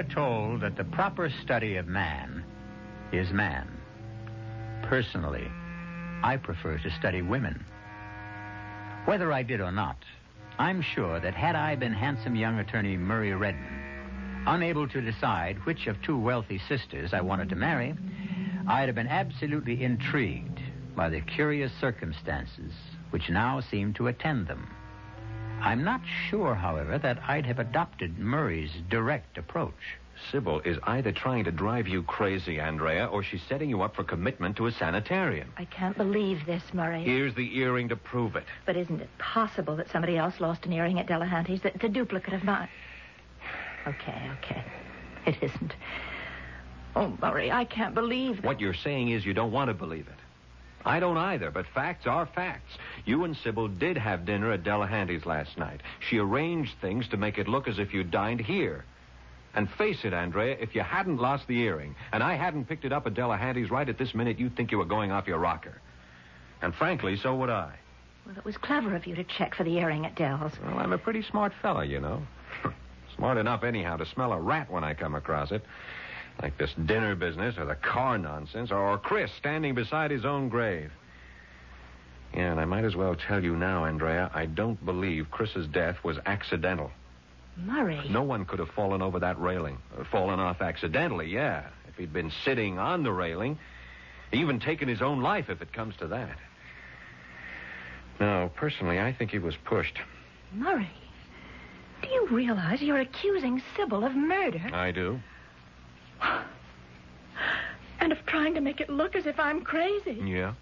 Are 0.00 0.04
told 0.04 0.62
that 0.62 0.76
the 0.76 0.84
proper 0.84 1.28
study 1.42 1.76
of 1.76 1.86
man 1.86 2.42
is 3.12 3.30
man. 3.32 3.68
Personally, 4.84 5.46
I 6.22 6.38
prefer 6.38 6.78
to 6.78 6.90
study 6.98 7.20
women. 7.20 7.62
Whether 9.04 9.30
I 9.30 9.42
did 9.42 9.60
or 9.60 9.70
not, 9.70 9.98
I'm 10.58 10.80
sure 10.80 11.20
that 11.20 11.34
had 11.34 11.54
I 11.54 11.76
been 11.76 11.92
handsome 11.92 12.34
young 12.34 12.60
attorney 12.60 12.96
Murray 12.96 13.34
Redmond, 13.34 14.46
unable 14.46 14.88
to 14.88 15.02
decide 15.02 15.58
which 15.66 15.86
of 15.86 16.00
two 16.00 16.18
wealthy 16.18 16.62
sisters 16.66 17.12
I 17.12 17.20
wanted 17.20 17.50
to 17.50 17.56
marry, 17.56 17.94
I'd 18.68 18.88
have 18.88 18.94
been 18.94 19.06
absolutely 19.06 19.84
intrigued 19.84 20.60
by 20.96 21.10
the 21.10 21.20
curious 21.20 21.72
circumstances 21.78 22.72
which 23.10 23.28
now 23.28 23.60
seem 23.60 23.92
to 23.94 24.06
attend 24.06 24.46
them. 24.46 24.66
I'm 25.62 25.84
not 25.84 26.00
sure, 26.28 26.54
however, 26.54 26.98
that 26.98 27.18
I'd 27.26 27.46
have 27.46 27.58
adopted 27.58 28.18
Murray's 28.18 28.70
direct 28.88 29.38
approach. 29.38 29.74
Sybil 30.30 30.60
is 30.60 30.78
either 30.84 31.12
trying 31.12 31.44
to 31.44 31.50
drive 31.50 31.88
you 31.88 32.02
crazy, 32.02 32.60
Andrea, 32.60 33.06
or 33.06 33.22
she's 33.22 33.42
setting 33.48 33.70
you 33.70 33.82
up 33.82 33.96
for 33.96 34.04
commitment 34.04 34.56
to 34.56 34.66
a 34.66 34.72
sanitarium. 34.72 35.52
I 35.56 35.64
can't 35.64 35.96
believe 35.96 36.44
this, 36.46 36.62
Murray. 36.74 37.02
Here's 37.02 37.34
the 37.34 37.56
earring 37.58 37.88
to 37.88 37.96
prove 37.96 38.36
it. 38.36 38.44
But 38.66 38.76
isn't 38.76 39.00
it 39.00 39.08
possible 39.18 39.76
that 39.76 39.90
somebody 39.90 40.18
else 40.18 40.40
lost 40.40 40.66
an 40.66 40.72
earring 40.72 41.00
at 41.00 41.06
Delahanty's? 41.06 41.62
That's 41.62 41.82
a 41.82 41.88
duplicate 41.88 42.34
of 42.34 42.44
mine. 42.44 42.68
Okay, 43.86 44.30
okay. 44.38 44.64
It 45.26 45.36
isn't. 45.42 45.74
Oh, 46.94 47.16
Murray, 47.20 47.50
I 47.50 47.64
can't 47.64 47.94
believe 47.94 48.36
that. 48.36 48.44
What 48.44 48.60
you're 48.60 48.74
saying 48.74 49.10
is 49.10 49.24
you 49.24 49.32
don't 49.32 49.52
want 49.52 49.68
to 49.68 49.74
believe 49.74 50.06
it. 50.06 50.19
I 50.84 50.98
don't 50.98 51.18
either, 51.18 51.50
but 51.50 51.66
facts 51.74 52.06
are 52.06 52.26
facts. 52.26 52.72
You 53.04 53.24
and 53.24 53.36
Sybil 53.36 53.68
did 53.68 53.98
have 53.98 54.24
dinner 54.24 54.52
at 54.52 54.64
Delahanty's 54.64 55.26
last 55.26 55.58
night. 55.58 55.80
She 56.08 56.18
arranged 56.18 56.72
things 56.80 57.06
to 57.08 57.16
make 57.16 57.38
it 57.38 57.48
look 57.48 57.68
as 57.68 57.78
if 57.78 57.92
you 57.92 58.02
dined 58.02 58.40
here. 58.40 58.84
And 59.54 59.68
face 59.70 60.04
it, 60.04 60.14
Andrea, 60.14 60.56
if 60.60 60.74
you 60.74 60.82
hadn't 60.82 61.18
lost 61.18 61.46
the 61.48 61.58
earring, 61.58 61.96
and 62.12 62.22
I 62.22 62.36
hadn't 62.36 62.66
picked 62.66 62.84
it 62.84 62.92
up 62.92 63.06
at 63.06 63.14
Delahanty's 63.14 63.70
right 63.70 63.88
at 63.88 63.98
this 63.98 64.14
minute, 64.14 64.38
you'd 64.38 64.56
think 64.56 64.70
you 64.70 64.78
were 64.78 64.84
going 64.84 65.10
off 65.10 65.26
your 65.26 65.38
rocker. 65.38 65.80
And 66.62 66.74
frankly, 66.74 67.16
so 67.16 67.34
would 67.34 67.50
I. 67.50 67.74
Well, 68.26 68.36
it 68.38 68.44
was 68.44 68.56
clever 68.56 68.94
of 68.94 69.06
you 69.06 69.14
to 69.16 69.24
check 69.24 69.54
for 69.54 69.64
the 69.64 69.76
earring 69.78 70.06
at 70.06 70.14
Dell's. 70.14 70.52
Well, 70.64 70.78
I'm 70.78 70.92
a 70.92 70.98
pretty 70.98 71.22
smart 71.22 71.52
fella, 71.60 71.84
you 71.84 72.00
know. 72.00 72.22
smart 73.16 73.38
enough, 73.38 73.64
anyhow, 73.64 73.96
to 73.96 74.06
smell 74.06 74.32
a 74.32 74.40
rat 74.40 74.70
when 74.70 74.84
I 74.84 74.94
come 74.94 75.14
across 75.14 75.50
it. 75.50 75.62
Like 76.42 76.56
this 76.56 76.72
dinner 76.86 77.14
business 77.14 77.58
or 77.58 77.66
the 77.66 77.74
car 77.74 78.16
nonsense 78.16 78.70
or 78.70 78.96
Chris 78.98 79.30
standing 79.36 79.74
beside 79.74 80.10
his 80.10 80.24
own 80.24 80.48
grave. 80.48 80.90
Yeah, 82.34 82.52
and 82.52 82.60
I 82.60 82.64
might 82.64 82.84
as 82.84 82.96
well 82.96 83.14
tell 83.14 83.42
you 83.42 83.56
now, 83.56 83.84
Andrea, 83.84 84.30
I 84.32 84.46
don't 84.46 84.82
believe 84.84 85.30
Chris's 85.30 85.66
death 85.66 85.96
was 86.04 86.16
accidental. 86.24 86.92
Murray. 87.56 88.00
No 88.08 88.22
one 88.22 88.44
could 88.44 88.60
have 88.60 88.70
fallen 88.70 89.02
over 89.02 89.18
that 89.18 89.38
railing. 89.38 89.78
Or 89.98 90.04
fallen 90.04 90.40
off 90.40 90.62
accidentally, 90.62 91.28
yeah. 91.28 91.66
If 91.88 91.96
he'd 91.96 92.12
been 92.12 92.32
sitting 92.44 92.78
on 92.78 93.02
the 93.02 93.12
railing, 93.12 93.58
even 94.32 94.60
taken 94.60 94.88
his 94.88 95.02
own 95.02 95.20
life 95.20 95.50
if 95.50 95.60
it 95.60 95.72
comes 95.72 95.96
to 95.96 96.06
that. 96.06 96.38
No, 98.20 98.50
personally, 98.54 99.00
I 99.00 99.12
think 99.12 99.30
he 99.30 99.38
was 99.38 99.56
pushed. 99.64 99.98
Murray, 100.52 100.90
do 102.02 102.08
you 102.08 102.28
realize 102.28 102.80
you're 102.80 103.00
accusing 103.00 103.60
Sybil 103.76 104.04
of 104.04 104.14
murder? 104.14 104.70
I 104.72 104.90
do. 104.92 105.20
And 108.02 108.12
of 108.12 108.24
trying 108.24 108.54
to 108.54 108.62
make 108.62 108.80
it 108.80 108.88
look 108.88 109.14
as 109.14 109.26
if 109.26 109.38
I'm 109.38 109.60
crazy. 109.60 110.22
Yeah? 110.24 110.54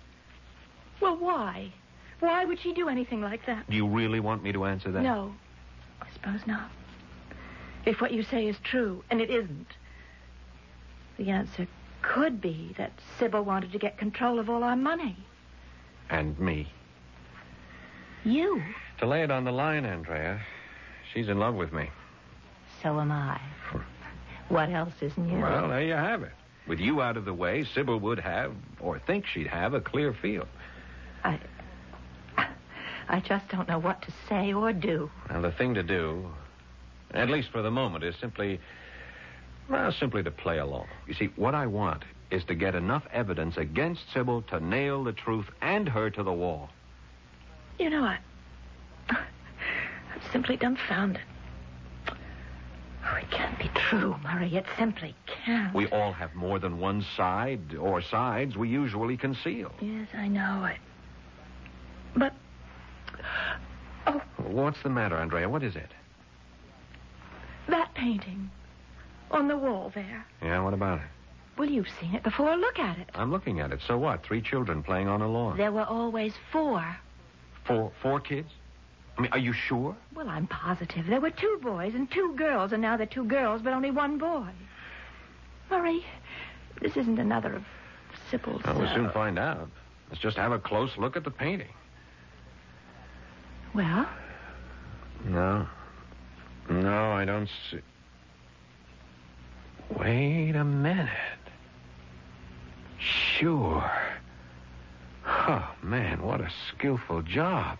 Well, 1.00 1.16
why? 1.16 1.72
Why 2.18 2.44
would 2.44 2.60
she 2.60 2.72
do 2.72 2.88
anything 2.88 3.20
like 3.20 3.46
that? 3.46 3.70
Do 3.70 3.76
you 3.76 3.86
really 3.86 4.18
want 4.18 4.42
me 4.42 4.50
to 4.52 4.64
answer 4.64 4.90
that? 4.90 5.02
No. 5.02 5.32
I 6.02 6.06
suppose 6.12 6.40
not. 6.46 6.68
If 7.86 8.00
what 8.00 8.12
you 8.12 8.24
say 8.24 8.48
is 8.48 8.56
true, 8.64 9.04
and 9.08 9.20
it 9.20 9.30
isn't, 9.30 9.68
the 11.16 11.30
answer 11.30 11.68
could 12.02 12.40
be 12.40 12.74
that 12.76 12.92
Sybil 13.18 13.42
wanted 13.44 13.72
to 13.72 13.78
get 13.78 13.98
control 13.98 14.38
of 14.38 14.50
all 14.50 14.64
our 14.64 14.76
money. 14.76 15.16
And 16.10 16.38
me. 16.38 16.72
You? 18.24 18.62
To 18.98 19.06
lay 19.06 19.22
it 19.22 19.30
on 19.30 19.44
the 19.44 19.52
line, 19.52 19.84
Andrea, 19.84 20.40
she's 21.12 21.28
in 21.28 21.38
love 21.38 21.54
with 21.54 21.72
me. 21.72 21.88
So 22.82 22.98
am 23.00 23.12
I. 23.12 23.40
What 24.48 24.70
else 24.70 24.94
is 25.00 25.16
new? 25.16 25.40
Well, 25.40 25.68
there 25.68 25.82
you 25.82 25.94
have 25.94 26.22
it. 26.22 26.32
With 26.66 26.80
you 26.80 27.00
out 27.00 27.16
of 27.16 27.24
the 27.24 27.34
way, 27.34 27.64
Sybil 27.74 27.98
would 28.00 28.20
have, 28.20 28.52
or 28.80 28.98
think 28.98 29.26
she'd 29.26 29.46
have, 29.46 29.74
a 29.74 29.80
clear 29.80 30.12
field. 30.12 30.48
I. 31.24 31.38
I 33.10 33.20
just 33.20 33.48
don't 33.48 33.66
know 33.66 33.78
what 33.78 34.02
to 34.02 34.12
say 34.28 34.52
or 34.52 34.70
do. 34.72 35.10
Now, 35.30 35.40
the 35.40 35.50
thing 35.50 35.72
to 35.74 35.82
do, 35.82 36.28
at 37.12 37.30
least 37.30 37.50
for 37.50 37.62
the 37.62 37.70
moment, 37.70 38.04
is 38.04 38.14
simply. 38.20 38.60
Well, 39.68 39.92
simply 39.92 40.22
to 40.22 40.30
play 40.30 40.58
along. 40.58 40.86
You 41.06 41.14
see, 41.14 41.30
what 41.36 41.54
I 41.54 41.66
want 41.66 42.04
is 42.30 42.44
to 42.44 42.54
get 42.54 42.74
enough 42.74 43.04
evidence 43.12 43.56
against 43.56 44.02
Sybil 44.12 44.42
to 44.42 44.60
nail 44.60 45.04
the 45.04 45.12
truth 45.12 45.46
and 45.60 45.88
her 45.88 46.10
to 46.10 46.22
the 46.22 46.32
wall. 46.32 46.70
You 47.78 47.90
know, 47.90 48.02
I. 48.04 48.18
I'm 49.10 50.32
simply 50.32 50.56
dumbfounded. 50.56 51.22
Oh, 53.04 53.16
it 53.16 53.30
can't 53.30 53.58
be 53.58 53.68
true, 53.74 54.16
Murray. 54.22 54.54
It 54.56 54.66
simply 54.76 55.14
can't. 55.26 55.74
We 55.74 55.86
all 55.88 56.12
have 56.12 56.34
more 56.34 56.58
than 56.58 56.78
one 56.78 57.04
side, 57.16 57.74
or 57.74 58.02
sides 58.02 58.56
we 58.56 58.68
usually 58.68 59.16
conceal. 59.16 59.72
Yes, 59.80 60.08
I 60.14 60.28
know 60.28 60.64
it. 60.64 60.78
But. 62.16 62.34
Oh, 64.06 64.20
What's 64.38 64.82
the 64.82 64.88
matter, 64.90 65.16
Andrea? 65.16 65.48
What 65.48 65.62
is 65.62 65.76
it? 65.76 65.90
that 67.68 67.92
painting 67.94 68.50
on 69.30 69.46
the 69.46 69.56
wall 69.56 69.92
there. 69.94 70.24
Yeah, 70.42 70.60
what 70.62 70.72
about 70.72 70.98
it? 70.98 71.04
Well, 71.58 71.68
you've 71.68 71.88
seen 72.00 72.14
it 72.14 72.22
before. 72.22 72.56
Look 72.56 72.78
at 72.78 72.98
it. 72.98 73.10
I'm 73.14 73.30
looking 73.30 73.60
at 73.60 73.72
it. 73.72 73.80
So 73.86 73.98
what? 73.98 74.22
Three 74.24 74.40
children 74.40 74.82
playing 74.82 75.08
on 75.08 75.20
a 75.20 75.28
lawn. 75.28 75.56
There 75.56 75.72
were 75.72 75.84
always 75.84 76.32
four. 76.52 76.96
Four, 77.66 77.92
four 78.00 78.20
kids? 78.20 78.48
I 79.18 79.20
mean, 79.22 79.32
are 79.32 79.38
you 79.38 79.52
sure? 79.52 79.96
Well, 80.14 80.28
I'm 80.28 80.46
positive. 80.46 81.06
There 81.08 81.20
were 81.20 81.30
two 81.30 81.58
boys 81.60 81.94
and 81.94 82.08
two 82.08 82.34
girls, 82.36 82.72
and 82.72 82.80
now 82.80 82.96
there 82.96 83.04
are 83.04 83.10
two 83.10 83.24
girls, 83.24 83.62
but 83.62 83.72
only 83.72 83.90
one 83.90 84.16
boy. 84.16 84.46
Murray, 85.68 86.04
this 86.80 86.96
isn't 86.96 87.18
another 87.18 87.54
of 87.56 87.64
Sybil's. 88.30 88.62
Well, 88.64 88.78
we'll 88.78 88.86
uh, 88.86 88.94
soon 88.94 89.10
find 89.10 89.36
out. 89.36 89.68
Let's 90.08 90.20
just 90.20 90.36
have 90.36 90.52
a 90.52 90.58
close 90.58 90.96
look 90.96 91.16
at 91.16 91.24
the 91.24 91.30
painting. 91.32 91.68
Well, 93.74 94.08
No. 95.24 95.66
No, 96.70 97.12
I 97.12 97.24
don't 97.24 97.48
see. 97.70 97.80
Wait 99.98 100.54
a 100.54 100.64
minute. 100.64 101.08
Sure. 102.98 103.90
Oh, 105.26 105.74
man, 105.82 106.22
what 106.22 106.40
a 106.40 106.50
skillful 106.68 107.22
job. 107.22 107.78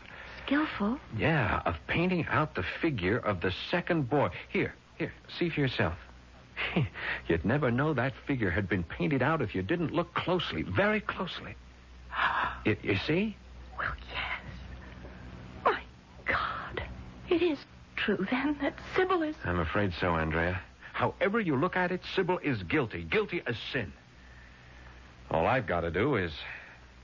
Skillful. 0.49 0.99
Yeah, 1.17 1.61
of 1.67 1.75
painting 1.87 2.27
out 2.29 2.55
the 2.55 2.65
figure 2.81 3.19
of 3.19 3.41
the 3.41 3.53
second 3.71 4.09
boy. 4.09 4.31
Here, 4.49 4.75
here, 4.97 5.13
see 5.39 5.51
for 5.51 5.61
yourself. 5.61 5.95
You'd 7.29 7.45
never 7.45 7.71
know 7.71 7.95
that 7.95 8.15
figure 8.27 8.51
had 8.51 8.69
been 8.69 8.83
painted 8.83 9.23
out 9.23 9.43
if 9.43 9.55
you 9.55 9.63
didn't 9.63 9.93
look 9.93 10.15
closely, 10.15 10.63
very 10.63 11.01
closely. 11.01 11.55
You, 12.65 12.77
you 12.83 12.97
see? 13.07 13.37
Well, 13.79 13.93
yes. 14.11 14.43
My 15.65 15.81
God. 16.27 16.83
It 17.31 17.41
is 17.41 17.59
true, 17.95 18.27
then, 18.31 18.59
that 18.61 18.75
Sybil 18.97 19.23
is. 19.23 19.37
I'm 19.45 19.61
afraid 19.61 19.93
so, 20.01 20.17
Andrea. 20.17 20.61
However 20.93 21.39
you 21.39 21.57
look 21.57 21.77
at 21.77 21.93
it, 21.93 22.01
Sybil 22.17 22.39
is 22.43 22.65
guilty, 22.65 23.05
guilty 23.05 23.43
as 23.47 23.55
sin. 23.73 23.93
All 25.31 25.47
I've 25.47 25.69
got 25.69 25.83
to 25.83 25.91
do 25.93 26.17
is 26.17 26.33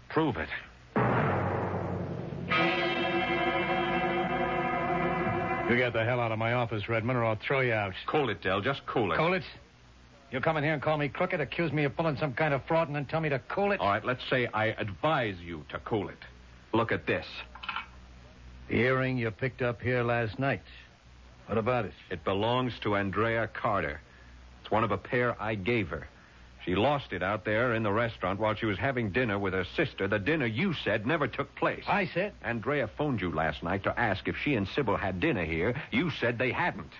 prove 0.09 0.37
it. 0.37 0.49
You 5.75 5.81
get 5.81 5.93
the 5.93 6.05
hell 6.05 6.21
out 6.21 6.31
of 6.31 6.39
my 6.39 6.53
office, 6.53 6.89
Redmond, 6.89 7.19
or 7.19 7.25
I'll 7.25 7.35
throw 7.35 7.59
you 7.59 7.73
out. 7.73 7.95
Cool 8.07 8.31
it, 8.31 8.41
Dell. 8.41 8.61
Just 8.61 8.87
cool 8.87 9.11
it. 9.11 9.17
Cool 9.17 9.35
it? 9.35 9.43
You 10.31 10.41
come 10.41 10.57
in 10.57 10.63
here 10.63 10.73
and 10.73 10.81
call 10.81 10.97
me 10.97 11.09
crooked, 11.09 11.41
accuse 11.41 11.73
me 11.73 11.83
of 11.83 11.97
pulling 11.97 12.17
some 12.17 12.33
kind 12.33 12.55
of 12.55 12.65
fraud, 12.67 12.87
and 12.87 12.95
then 12.95 13.07
tell 13.07 13.21
me 13.21 13.29
to 13.29 13.41
cool 13.49 13.73
it? 13.73 13.81
All 13.81 13.89
right, 13.89 14.05
let's 14.05 14.23
say 14.31 14.47
I 14.55 14.67
advise 14.67 15.35
you 15.45 15.65
to 15.71 15.81
cool 15.81 16.11
it. 16.11 16.19
Look 16.73 16.93
at 16.93 17.09
this. 17.09 17.27
The 18.69 18.77
earring 18.77 19.19
you 19.19 19.33
picked 19.33 19.63
up 19.63 19.83
here 19.83 20.05
last 20.05 20.39
night. 20.39 20.63
What 21.47 21.59
about 21.59 21.87
it? 21.87 21.93
It 22.09 22.23
belongs 22.23 22.75
to 22.85 22.95
Andrea 22.95 23.49
Carter. 23.49 24.01
It's 24.63 24.71
one 24.71 24.85
of 24.85 24.93
a 24.93 24.99
pair 24.99 25.35
I 25.43 25.57
gave 25.57 25.89
her. 25.89 26.07
She 26.65 26.75
lost 26.75 27.13
it 27.13 27.23
out 27.23 27.45
there 27.45 27.75
in 27.75 27.83
the 27.83 27.93
restaurant 27.93 28.41
while 28.41 28.55
she 28.55 28.65
was 28.65 28.79
having 28.79 29.11
dinner 29.11 29.39
with 29.39 29.53
her 29.53 29.67
sister, 29.77 30.09
the 30.09 30.19
dinner 30.19 30.47
you 30.47 30.73
said 30.73 31.07
never 31.07 31.29
took 31.29 31.55
place. 31.57 31.85
I 31.87 32.07
said. 32.07 32.33
Andrea 32.43 32.89
phoned 32.97 33.21
you 33.21 33.31
last 33.31 33.63
night 33.63 33.85
to 33.85 33.99
ask 33.99 34.27
if 34.29 34.37
she 34.43 34.55
and 34.55 34.67
Sybil 34.69 34.97
had 34.97 35.21
dinner 35.21 35.45
here. 35.45 35.75
You 35.91 36.11
said 36.11 36.39
they 36.39 36.53
hadn't. 36.53 36.93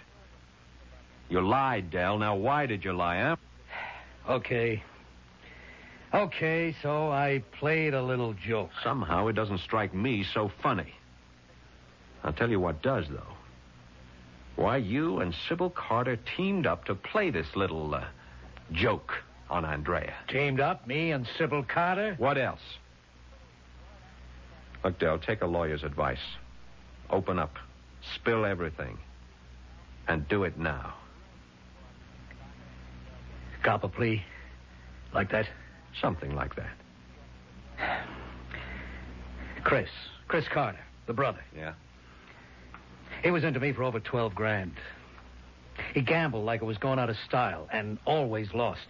You 1.31 1.41
lied, 1.41 1.91
Dell. 1.91 2.19
Now, 2.19 2.37
why 2.37 2.67
did 2.67 2.85
you 2.85 2.93
lie, 2.93 3.23
huh? 3.23 3.37
Okay. 4.29 4.83
Okay, 6.13 6.77
so 6.83 7.11
I 7.11 7.43
played 7.59 7.95
a 7.95 8.03
little 8.03 8.35
joke. 8.35 8.71
Somehow 8.83 9.29
it 9.29 9.33
doesn't 9.33 9.59
strike 9.59 9.95
me 9.95 10.27
so 10.35 10.53
funny. 10.63 10.95
I'll 12.23 12.35
tell 12.35 12.51
you 12.51 12.61
what 12.61 12.83
does, 12.83 13.07
though. 13.09 13.35
Why, 14.57 14.77
you 14.77 15.21
and 15.21 15.35
Sybil 15.49 15.71
Carter 15.71 16.19
teamed 16.37 16.67
up 16.67 16.85
to 16.85 16.95
play 16.95 17.31
this 17.31 17.57
little 17.57 17.95
uh, 17.95 18.05
joke 18.73 19.15
on 19.55 19.65
Andrea. 19.65 20.13
Teamed 20.27 20.59
up, 20.59 20.85
me 20.85 21.13
and 21.13 21.29
Sybil 21.39 21.63
Carter. 21.63 22.17
What 22.19 22.37
else? 22.37 22.61
Look, 24.83 24.99
Dell, 24.99 25.19
take 25.19 25.43
a 25.43 25.47
lawyer's 25.47 25.85
advice. 25.85 26.19
Open 27.09 27.39
up. 27.39 27.57
Spill 28.17 28.45
everything. 28.45 28.99
And 30.09 30.27
do 30.29 30.43
it 30.43 30.59
now. 30.59 30.95
Cop 33.63 33.85
a 33.85 33.89
plea. 33.89 34.25
Like 35.15 35.31
that? 35.31 35.47
Something 36.03 36.35
like 36.35 36.57
that. 36.57 38.07
Chris. 39.63 39.89
Chris 40.27 40.47
Carter, 40.53 40.81
the 41.07 41.13
brother. 41.13 41.45
Yeah? 41.57 41.75
He 43.23 43.31
was 43.31 43.45
into 43.45 43.61
me 43.61 43.73
for 43.73 43.85
over 43.85 44.01
12 44.01 44.35
grand. 44.35 44.73
He 45.95 46.01
gambled 46.01 46.45
like 46.45 46.61
it 46.61 46.65
was 46.65 46.79
going 46.79 46.99
out 46.99 47.09
of 47.09 47.17
style 47.27 47.69
and 47.73 47.99
always 48.05 48.53
lost. 48.53 48.87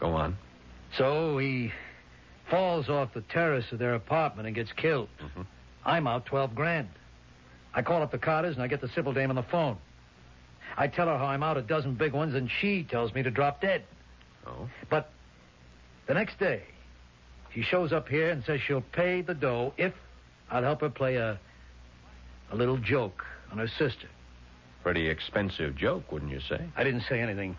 Go 0.00 0.12
on. 0.14 0.36
So 0.96 1.38
he 1.38 1.72
falls 2.50 2.88
off 2.88 3.12
the 3.14 3.22
terrace 3.22 3.66
of 3.72 3.78
their 3.78 3.94
apartment 3.94 4.46
and 4.46 4.54
gets 4.54 4.72
killed. 4.72 5.08
Mm-hmm. 5.22 5.42
I'm 5.84 6.06
out 6.06 6.26
12 6.26 6.54
grand. 6.54 6.88
I 7.74 7.82
call 7.82 8.02
up 8.02 8.10
the 8.10 8.18
Carters 8.18 8.54
and 8.54 8.62
I 8.62 8.68
get 8.68 8.80
the 8.80 8.88
Sybil 8.88 9.12
dame 9.12 9.30
on 9.30 9.36
the 9.36 9.42
phone. 9.42 9.76
I 10.76 10.88
tell 10.88 11.06
her 11.06 11.16
how 11.16 11.26
I'm 11.26 11.42
out 11.42 11.56
a 11.56 11.62
dozen 11.62 11.94
big 11.94 12.12
ones, 12.12 12.34
and 12.34 12.50
she 12.60 12.82
tells 12.82 13.14
me 13.14 13.22
to 13.22 13.30
drop 13.30 13.60
dead. 13.62 13.84
Oh? 14.46 14.68
But 14.90 15.10
the 16.06 16.14
next 16.14 16.38
day, 16.38 16.62
she 17.54 17.62
shows 17.62 17.92
up 17.92 18.08
here 18.08 18.30
and 18.30 18.44
says 18.44 18.60
she'll 18.66 18.84
pay 18.92 19.22
the 19.22 19.32
dough 19.32 19.72
if 19.78 19.94
I'll 20.50 20.62
help 20.62 20.82
her 20.82 20.90
play 20.90 21.16
a 21.16 21.38
a 22.52 22.56
little 22.56 22.76
joke 22.76 23.24
on 23.50 23.58
her 23.58 23.68
sister. 23.68 24.08
Pretty 24.82 25.08
expensive 25.08 25.76
joke, 25.76 26.12
wouldn't 26.12 26.30
you 26.30 26.40
say? 26.40 26.64
I 26.76 26.84
didn't 26.84 27.02
say 27.08 27.20
anything. 27.20 27.56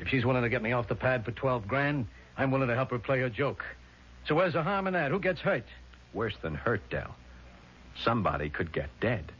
If 0.00 0.08
she's 0.08 0.24
willing 0.24 0.42
to 0.42 0.48
get 0.48 0.62
me 0.62 0.72
off 0.72 0.88
the 0.88 0.94
pad 0.94 1.24
for 1.24 1.30
12 1.30 1.68
grand, 1.68 2.06
I'm 2.36 2.50
willing 2.50 2.68
to 2.68 2.74
help 2.74 2.90
her 2.90 2.98
play 2.98 3.20
her 3.20 3.28
joke. 3.28 3.64
So 4.26 4.34
where's 4.34 4.54
the 4.54 4.62
harm 4.62 4.86
in 4.86 4.94
that? 4.94 5.10
Who 5.10 5.20
gets 5.20 5.40
hurt? 5.40 5.66
Worse 6.14 6.36
than 6.42 6.54
hurt, 6.54 6.80
Dell. 6.90 7.14
Somebody 8.02 8.48
could 8.48 8.72
get 8.72 8.88
dead. 9.00 9.30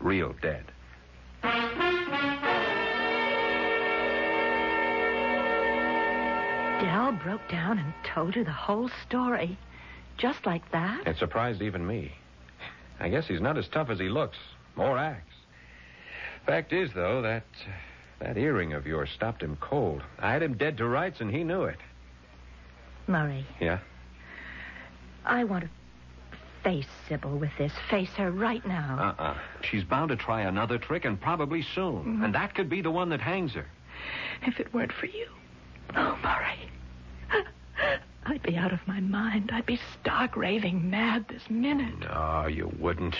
Real 0.00 0.34
dead. 0.42 0.64
Dell 6.82 7.12
broke 7.12 7.48
down 7.48 7.78
and 7.78 7.92
told 8.04 8.34
her 8.34 8.42
the 8.42 8.50
whole 8.50 8.90
story. 9.06 9.56
Just 10.18 10.44
like 10.44 10.68
that? 10.72 11.06
It 11.06 11.16
surprised 11.18 11.62
even 11.62 11.86
me. 11.86 12.12
I 12.98 13.08
guess 13.08 13.26
he's 13.26 13.40
not 13.40 13.56
as 13.56 13.68
tough 13.68 13.90
as 13.90 13.98
he 13.98 14.08
looks. 14.08 14.38
More 14.74 14.98
acts. 14.98 15.34
Fact 16.46 16.72
is, 16.72 16.90
though, 16.92 17.22
that 17.22 17.44
uh, 17.66 17.70
that 18.22 18.36
earring 18.38 18.72
of 18.72 18.86
yours 18.86 19.10
stopped 19.14 19.42
him 19.42 19.56
cold. 19.60 20.02
I 20.18 20.32
had 20.32 20.42
him 20.42 20.56
dead 20.56 20.78
to 20.78 20.86
rights, 20.86 21.20
and 21.20 21.30
he 21.30 21.42
knew 21.42 21.64
it. 21.64 21.78
Murray, 23.08 23.44
Yeah? 23.60 23.78
I 25.24 25.44
want 25.44 25.64
to 25.64 25.70
face 26.62 26.86
Sybil 27.08 27.36
with 27.36 27.50
this. 27.58 27.72
Face 27.90 28.10
her 28.10 28.30
right 28.30 28.64
now. 28.66 29.14
Uh-uh. 29.18 29.38
She's 29.62 29.84
bound 29.84 30.10
to 30.10 30.16
try 30.16 30.42
another 30.42 30.78
trick, 30.78 31.04
and 31.04 31.20
probably 31.20 31.62
soon. 31.62 32.04
Mm-hmm. 32.04 32.24
And 32.24 32.34
that 32.34 32.54
could 32.54 32.68
be 32.68 32.80
the 32.80 32.90
one 32.90 33.08
that 33.10 33.20
hangs 33.20 33.52
her. 33.54 33.66
If 34.46 34.60
it 34.60 34.72
weren't 34.72 34.92
for 34.92 35.06
you. 35.06 35.26
Oh, 35.96 36.18
Murray. 36.22 37.44
I'd 38.26 38.42
be 38.42 38.56
out 38.56 38.72
of 38.72 38.80
my 38.86 39.00
mind. 39.00 39.50
I'd 39.52 39.66
be 39.66 39.80
stark 40.00 40.36
raving 40.36 40.88
mad 40.88 41.26
this 41.28 41.42
minute. 41.50 41.98
No, 42.00 42.46
you 42.46 42.72
wouldn't. 42.78 43.16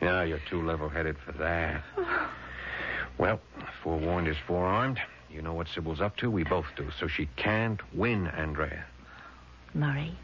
Yeah, 0.00 0.22
you're 0.22 0.40
too 0.48 0.62
level-headed 0.62 1.16
for 1.24 1.32
that. 1.32 1.82
Oh. 1.98 2.30
Well, 3.18 3.40
forewarned 3.82 4.28
is 4.28 4.36
forearmed. 4.46 5.00
You 5.30 5.42
know 5.42 5.54
what 5.54 5.68
Sybil's 5.68 6.00
up 6.00 6.16
to. 6.18 6.30
We 6.30 6.44
both 6.44 6.66
do. 6.76 6.90
So 6.98 7.06
she 7.06 7.28
can't 7.36 7.80
win, 7.94 8.26
Andrea. 8.28 8.84
Murray, 9.74 10.16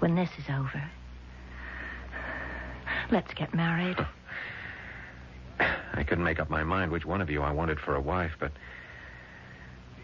when 0.00 0.16
this 0.16 0.30
is 0.38 0.44
over, 0.50 0.82
let's 3.10 3.32
get 3.34 3.54
married. 3.54 3.96
I 5.60 6.02
couldn't 6.02 6.24
make 6.24 6.40
up 6.40 6.50
my 6.50 6.64
mind 6.64 6.90
which 6.90 7.04
one 7.04 7.20
of 7.20 7.30
you 7.30 7.42
I 7.42 7.52
wanted 7.52 7.78
for 7.78 7.94
a 7.94 8.00
wife, 8.00 8.32
but 8.40 8.52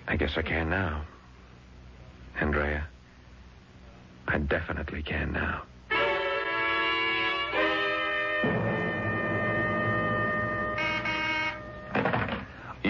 I 0.06 0.16
guess 0.16 0.32
I 0.36 0.42
can 0.42 0.68
now. 0.68 1.04
Andrea, 2.38 2.86
I 4.28 4.38
definitely 4.38 5.02
can 5.02 5.32
now. 5.32 5.62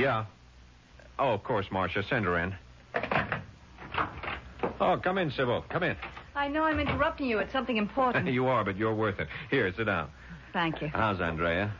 Yeah. 0.06 0.24
Oh, 1.18 1.32
of 1.32 1.42
course, 1.42 1.66
Marcia. 1.72 2.04
Send 2.08 2.26
her 2.26 2.38
in. 2.38 2.54
Oh, 4.80 4.96
come 5.02 5.18
in, 5.18 5.32
Sybil. 5.32 5.64
Come 5.68 5.82
in. 5.82 5.96
I 6.36 6.46
know 6.46 6.62
I'm 6.62 6.78
interrupting 6.78 7.26
you. 7.26 7.40
It's 7.40 7.52
something 7.52 7.76
important. 7.76 8.28
you 8.32 8.46
are, 8.46 8.62
but 8.62 8.76
you're 8.76 8.94
worth 8.94 9.18
it. 9.18 9.26
Here, 9.50 9.72
sit 9.76 9.86
down. 9.86 10.08
Thank 10.52 10.80
you. 10.80 10.92
How's 10.94 11.20
Andrea? 11.20 11.72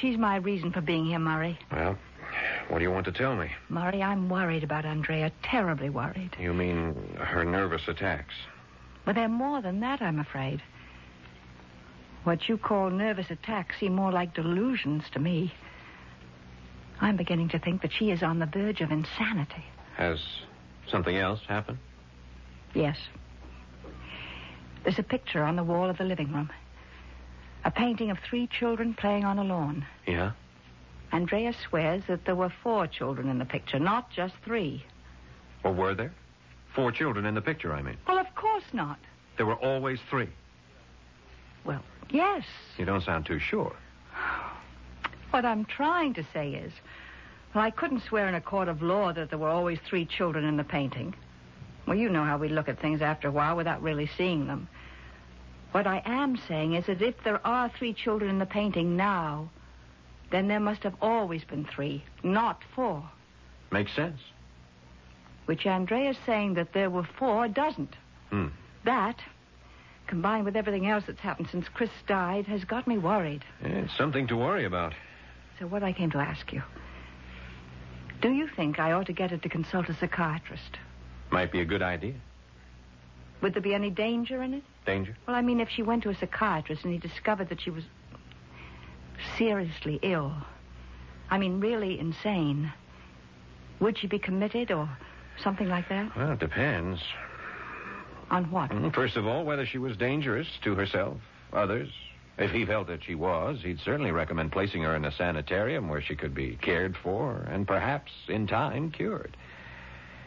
She's 0.00 0.16
my 0.16 0.36
reason 0.36 0.70
for 0.70 0.80
being 0.80 1.06
here, 1.06 1.18
Murray. 1.18 1.58
Well, 1.72 1.98
what 2.68 2.78
do 2.78 2.84
you 2.84 2.92
want 2.92 3.06
to 3.06 3.12
tell 3.12 3.34
me? 3.34 3.50
Murray, 3.68 4.00
I'm 4.00 4.28
worried 4.28 4.62
about 4.62 4.84
Andrea. 4.84 5.32
Terribly 5.42 5.90
worried. 5.90 6.36
You 6.38 6.54
mean 6.54 6.94
her 7.18 7.44
nervous 7.44 7.82
attacks? 7.88 8.34
But 9.04 9.16
they're 9.16 9.28
more 9.28 9.60
than 9.60 9.80
that, 9.80 10.00
I'm 10.00 10.20
afraid. 10.20 10.62
What 12.22 12.48
you 12.48 12.58
call 12.58 12.90
nervous 12.90 13.26
attacks 13.30 13.80
seem 13.80 13.96
more 13.96 14.12
like 14.12 14.34
delusions 14.34 15.02
to 15.14 15.18
me. 15.18 15.52
I'm 17.00 17.16
beginning 17.16 17.48
to 17.50 17.58
think 17.58 17.82
that 17.82 17.92
she 17.92 18.10
is 18.10 18.22
on 18.22 18.38
the 18.38 18.46
verge 18.46 18.80
of 18.80 18.90
insanity. 18.90 19.64
Has 19.96 20.20
something 20.88 21.16
else 21.16 21.40
happened? 21.46 21.78
Yes. 22.74 22.98
There's 24.82 24.98
a 24.98 25.02
picture 25.02 25.42
on 25.42 25.56
the 25.56 25.64
wall 25.64 25.88
of 25.88 25.98
the 25.98 26.04
living 26.04 26.32
room. 26.32 26.50
A 27.64 27.70
painting 27.70 28.10
of 28.10 28.18
three 28.18 28.46
children 28.46 28.94
playing 28.94 29.24
on 29.24 29.38
a 29.38 29.44
lawn. 29.44 29.86
Yeah? 30.06 30.32
Andrea 31.12 31.54
swears 31.68 32.02
that 32.08 32.24
there 32.24 32.34
were 32.34 32.52
four 32.62 32.86
children 32.86 33.28
in 33.28 33.38
the 33.38 33.44
picture, 33.44 33.78
not 33.78 34.10
just 34.10 34.34
three. 34.44 34.84
Or 35.62 35.72
were 35.72 35.94
there? 35.94 36.12
Four 36.74 36.92
children 36.92 37.24
in 37.24 37.34
the 37.34 37.40
picture, 37.40 37.72
I 37.72 37.82
mean. 37.82 37.96
Well, 38.06 38.18
of 38.18 38.34
course 38.34 38.64
not. 38.72 38.98
There 39.36 39.46
were 39.46 39.54
always 39.54 40.00
three. 40.10 40.28
Well, 41.64 41.82
yes. 42.10 42.44
You 42.76 42.84
don't 42.84 43.02
sound 43.02 43.26
too 43.26 43.38
sure. 43.38 43.74
What 45.34 45.44
I'm 45.44 45.64
trying 45.64 46.14
to 46.14 46.24
say 46.32 46.52
is, 46.52 46.72
well, 47.52 47.64
I 47.64 47.72
couldn't 47.72 48.04
swear 48.04 48.28
in 48.28 48.36
a 48.36 48.40
court 48.40 48.68
of 48.68 48.82
law 48.82 49.12
that 49.12 49.30
there 49.30 49.38
were 49.40 49.48
always 49.48 49.80
three 49.80 50.06
children 50.06 50.44
in 50.44 50.56
the 50.56 50.62
painting. 50.62 51.12
Well, 51.88 51.96
you 51.96 52.08
know 52.08 52.22
how 52.22 52.38
we 52.38 52.46
look 52.46 52.68
at 52.68 52.78
things 52.78 53.02
after 53.02 53.26
a 53.26 53.32
while 53.32 53.56
without 53.56 53.82
really 53.82 54.08
seeing 54.16 54.46
them. 54.46 54.68
What 55.72 55.88
I 55.88 56.02
am 56.06 56.36
saying 56.46 56.74
is 56.74 56.86
that 56.86 57.02
if 57.02 57.16
there 57.24 57.44
are 57.44 57.68
three 57.68 57.92
children 57.92 58.30
in 58.30 58.38
the 58.38 58.46
painting 58.46 58.96
now, 58.96 59.50
then 60.30 60.46
there 60.46 60.60
must 60.60 60.84
have 60.84 60.94
always 61.02 61.42
been 61.42 61.64
three, 61.64 62.04
not 62.22 62.62
four. 62.76 63.02
Makes 63.72 63.96
sense. 63.96 64.20
Which 65.46 65.66
Andrea's 65.66 66.16
saying 66.24 66.54
that 66.54 66.72
there 66.72 66.90
were 66.90 67.08
four 67.18 67.48
doesn't. 67.48 67.96
Hmm. 68.30 68.46
That, 68.84 69.18
combined 70.06 70.44
with 70.44 70.54
everything 70.54 70.86
else 70.86 71.02
that's 71.08 71.18
happened 71.18 71.48
since 71.50 71.66
Chris 71.74 71.90
died, 72.06 72.46
has 72.46 72.62
got 72.62 72.86
me 72.86 72.98
worried. 72.98 73.44
It's 73.62 73.96
something 73.96 74.28
to 74.28 74.36
worry 74.36 74.64
about. 74.64 74.94
So 75.58 75.66
what 75.66 75.82
I 75.82 75.92
came 75.92 76.10
to 76.12 76.18
ask 76.18 76.52
you. 76.52 76.62
Do 78.20 78.30
you 78.30 78.48
think 78.48 78.78
I 78.78 78.92
ought 78.92 79.06
to 79.06 79.12
get 79.12 79.30
her 79.30 79.36
to 79.36 79.48
consult 79.48 79.88
a 79.88 79.94
psychiatrist? 79.94 80.78
Might 81.30 81.52
be 81.52 81.60
a 81.60 81.64
good 81.64 81.82
idea. 81.82 82.14
Would 83.42 83.54
there 83.54 83.62
be 83.62 83.74
any 83.74 83.90
danger 83.90 84.42
in 84.42 84.54
it? 84.54 84.62
Danger? 84.86 85.16
Well, 85.26 85.36
I 85.36 85.42
mean, 85.42 85.60
if 85.60 85.68
she 85.68 85.82
went 85.82 86.02
to 86.04 86.10
a 86.10 86.14
psychiatrist 86.14 86.84
and 86.84 86.92
he 86.92 86.98
discovered 86.98 87.48
that 87.50 87.60
she 87.60 87.70
was 87.70 87.84
seriously 89.36 89.98
ill, 90.02 90.32
I 91.30 91.38
mean, 91.38 91.60
really 91.60 91.98
insane, 91.98 92.72
would 93.80 93.98
she 93.98 94.06
be 94.06 94.18
committed 94.18 94.70
or 94.70 94.88
something 95.42 95.68
like 95.68 95.88
that? 95.88 96.16
Well, 96.16 96.32
it 96.32 96.38
depends. 96.38 97.00
On 98.30 98.50
what? 98.50 98.70
Mm, 98.70 98.94
First 98.94 99.16
of 99.16 99.26
all, 99.26 99.44
whether 99.44 99.66
she 99.66 99.78
was 99.78 99.96
dangerous 99.96 100.48
to 100.62 100.74
herself, 100.74 101.18
others. 101.52 101.90
If 102.36 102.50
he 102.50 102.64
felt 102.66 102.88
that 102.88 103.04
she 103.04 103.14
was, 103.14 103.60
he'd 103.62 103.80
certainly 103.80 104.10
recommend 104.10 104.50
placing 104.50 104.82
her 104.82 104.96
in 104.96 105.04
a 105.04 105.12
sanitarium 105.12 105.88
where 105.88 106.02
she 106.02 106.16
could 106.16 106.34
be 106.34 106.56
cared 106.60 106.96
for 106.96 107.46
and 107.48 107.66
perhaps, 107.66 108.10
in 108.28 108.46
time, 108.46 108.90
cured. 108.90 109.36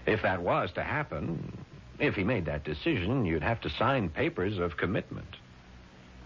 If 0.05 0.21
that 0.21 0.41
was 0.41 0.71
to 0.75 0.83
happen, 0.83 1.57
if 1.99 2.15
he 2.15 2.23
made 2.23 2.45
that 2.45 2.63
decision, 2.63 3.25
you'd 3.25 3.43
have 3.43 3.59
to 3.61 3.69
sign 3.71 4.09
papers 4.09 4.57
of 4.57 4.77
commitment. 4.77 5.27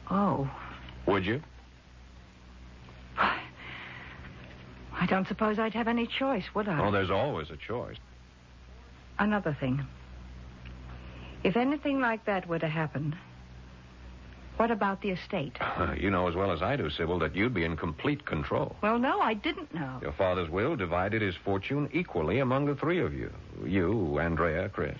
Oh, 0.09 0.49
Would 1.07 1.25
you? 1.25 1.41
I 3.17 5.07
don't 5.07 5.27
suppose 5.27 5.57
I'd 5.57 5.73
have 5.73 5.87
any 5.87 6.05
choice, 6.05 6.43
would 6.53 6.67
I? 6.67 6.79
Oh, 6.79 6.91
there's 6.91 7.09
always 7.09 7.49
a 7.49 7.57
choice. 7.57 7.97
Another 9.17 9.57
thing. 9.59 9.83
If 11.43 11.57
anything 11.57 11.99
like 11.99 12.25
that 12.25 12.47
were 12.47 12.59
to 12.59 12.67
happen, 12.67 13.15
what 14.57 14.71
about 14.71 15.01
the 15.01 15.09
estate? 15.09 15.57
you 15.97 16.09
know 16.09 16.27
as 16.27 16.35
well 16.35 16.51
as 16.51 16.61
I 16.61 16.75
do, 16.75 16.89
Sybil, 16.89 17.19
that 17.19 17.35
you'd 17.35 17.53
be 17.53 17.63
in 17.63 17.77
complete 17.77 18.25
control. 18.25 18.75
Well, 18.81 18.99
no, 18.99 19.19
I 19.19 19.33
didn't 19.33 19.73
know. 19.73 19.99
Your 20.01 20.11
father's 20.11 20.49
will 20.49 20.75
divided 20.75 21.21
his 21.21 21.35
fortune 21.35 21.89
equally 21.93 22.39
among 22.39 22.65
the 22.65 22.75
three 22.75 22.99
of 22.99 23.13
you. 23.13 23.31
You, 23.65 24.19
Andrea, 24.19 24.69
Chris. 24.69 24.97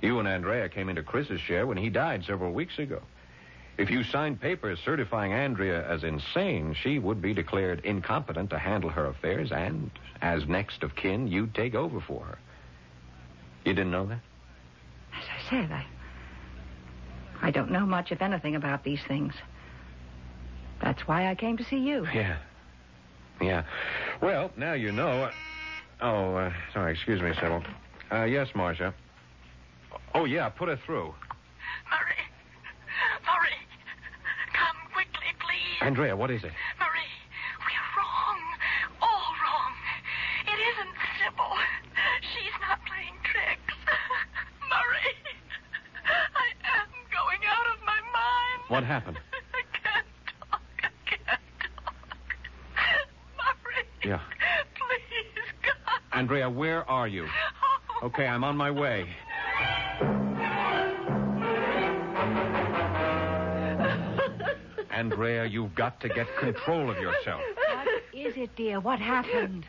You 0.00 0.18
and 0.18 0.26
Andrea 0.26 0.68
came 0.68 0.88
into 0.88 1.02
Chris's 1.02 1.40
share 1.40 1.66
when 1.66 1.76
he 1.76 1.90
died 1.90 2.24
several 2.24 2.52
weeks 2.52 2.78
ago. 2.78 3.02
If 3.76 3.90
you 3.90 4.04
signed 4.04 4.40
papers 4.40 4.78
certifying 4.84 5.32
Andrea 5.32 5.88
as 5.88 6.04
insane, 6.04 6.74
she 6.74 6.98
would 6.98 7.22
be 7.22 7.32
declared 7.32 7.80
incompetent 7.84 8.50
to 8.50 8.58
handle 8.58 8.90
her 8.90 9.06
affairs, 9.06 9.52
and 9.52 9.90
as 10.20 10.46
next 10.46 10.82
of 10.82 10.94
kin, 10.94 11.28
you'd 11.28 11.54
take 11.54 11.74
over 11.74 12.00
for 12.00 12.24
her. 12.24 12.38
You 13.64 13.72
didn't 13.74 13.90
know 13.90 14.06
that? 14.06 14.20
As 15.14 15.24
I 15.28 15.50
said, 15.50 15.72
I. 15.72 15.86
I 17.42 17.50
don't 17.50 17.70
know 17.70 17.86
much, 17.86 18.12
if 18.12 18.22
anything, 18.22 18.56
about 18.56 18.84
these 18.84 19.00
things. 19.08 19.34
That's 20.82 21.06
why 21.06 21.28
I 21.28 21.34
came 21.34 21.56
to 21.56 21.64
see 21.64 21.78
you. 21.78 22.06
Yeah. 22.14 22.36
Yeah. 23.40 23.64
Well, 24.20 24.50
now 24.56 24.74
you 24.74 24.92
know. 24.92 25.30
Oh, 26.00 26.34
uh, 26.34 26.52
sorry, 26.72 26.92
excuse 26.92 27.20
me, 27.20 27.32
Sybil. 27.34 27.62
Uh, 28.12 28.24
yes, 28.24 28.48
Marcia. 28.54 28.94
Oh, 30.14 30.24
yeah, 30.24 30.48
put 30.48 30.68
her 30.68 30.78
through. 30.84 31.14
Murray. 31.90 32.22
Murray. 33.24 33.56
Come 34.52 34.76
quickly, 34.92 35.32
please. 35.38 35.86
Andrea, 35.86 36.16
what 36.16 36.30
is 36.30 36.42
it? 36.44 36.52
Murray, 36.78 37.10
we're 37.60 37.88
wrong. 37.96 38.40
Sybil. 41.20 41.52
She's 42.32 42.56
not 42.60 42.80
playing 42.88 43.16
tricks. 43.24 43.76
Murray, 44.72 45.12
I 46.08 46.48
am 46.80 46.88
going 47.12 47.42
out 47.44 47.66
of 47.76 47.84
my 47.84 48.00
mind. 48.00 48.60
What 48.80 48.86
happened? 48.86 49.18
I 49.52 49.60
can't 49.76 50.06
talk. 50.50 50.62
I 50.82 50.88
can't 51.04 51.40
talk. 51.84 51.94
Murray. 53.36 53.84
Yeah. 54.02 54.20
Please, 54.74 55.52
God. 55.62 56.00
Andrea, 56.18 56.48
where 56.48 56.88
are 56.88 57.06
you? 57.06 57.26
Oh. 58.02 58.06
Okay, 58.06 58.26
I'm 58.26 58.42
on 58.42 58.56
my 58.56 58.70
way. 58.70 59.06
Andrea, 64.90 65.44
you've 65.44 65.74
got 65.74 66.00
to 66.00 66.08
get 66.08 66.26
control 66.38 66.90
of 66.90 66.96
yourself. 66.96 67.42
What 67.56 67.86
is 68.14 68.34
it, 68.38 68.56
dear? 68.56 68.80
What 68.80 68.98
happened? 68.98 69.66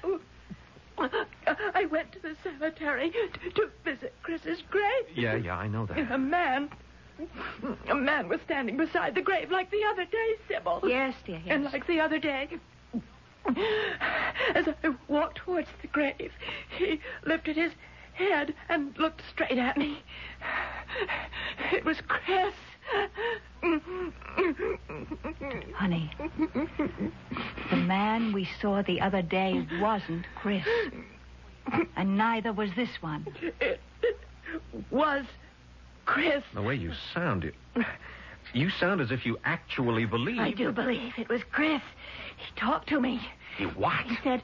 I 0.98 1.86
went 1.92 2.14
to 2.14 2.20
the 2.20 2.38
cemetery 2.44 3.12
to, 3.12 3.50
to 3.50 3.70
visit 3.84 4.14
Chris's 4.24 4.62
grave. 4.70 5.04
Yeah, 5.14 5.36
yeah, 5.36 5.58
I 5.58 5.68
know 5.68 5.86
that. 5.88 5.98
A 6.14 6.18
man. 6.18 6.70
A 7.90 7.96
man 7.96 8.28
was 8.28 8.40
standing 8.46 8.78
beside 8.78 9.16
the 9.16 9.22
grave 9.22 9.52
like 9.52 9.70
the 9.72 9.84
other 9.92 10.06
day, 10.06 10.36
Sybil. 10.48 10.82
Yes, 10.86 11.16
dear, 11.26 11.42
yes. 11.46 11.54
And 11.56 11.64
like 11.66 11.86
the 11.88 12.00
other 12.00 12.20
day, 12.20 12.48
as 14.56 14.68
I 14.68 14.96
walked 15.08 15.38
towards 15.38 15.68
the 15.82 15.88
grave, 15.88 16.32
he 16.78 17.00
lifted 17.26 17.56
his 17.56 17.72
head 18.14 18.54
and 18.70 18.98
looked 18.98 19.22
straight 19.30 19.58
at 19.58 19.78
me. 19.78 20.04
It 21.72 21.86
was 21.86 21.98
Chris. 22.08 22.54
Honey, 25.74 26.12
the 27.70 27.78
man 27.78 28.34
we 28.34 28.48
saw 28.60 28.82
the 28.82 29.00
other 29.02 29.22
day 29.22 29.66
wasn't 29.80 30.26
Chris. 30.36 30.66
And 31.96 32.18
neither 32.18 32.52
was 32.52 32.72
this 32.76 33.02
one. 33.02 33.26
It 33.60 33.80
was 34.90 35.26
Chris. 36.06 36.44
The 36.54 36.62
way 36.62 36.76
you 36.76 36.92
sound, 37.14 37.44
you, 37.44 37.84
you 38.54 38.70
sound 38.70 39.02
as 39.02 39.12
if 39.12 39.26
you 39.26 39.38
actually 39.44 40.06
believe. 40.06 40.40
I 40.40 40.52
do 40.52 40.72
believe 40.72 41.14
it 41.18 41.30
was 41.30 41.42
Chris. 41.52 41.82
He 42.38 42.60
talked 42.60 42.90
to 42.90 43.00
me. 43.00 43.22
He 43.58 43.66
what? 43.66 44.02
He 44.06 44.18
said, 44.24 44.42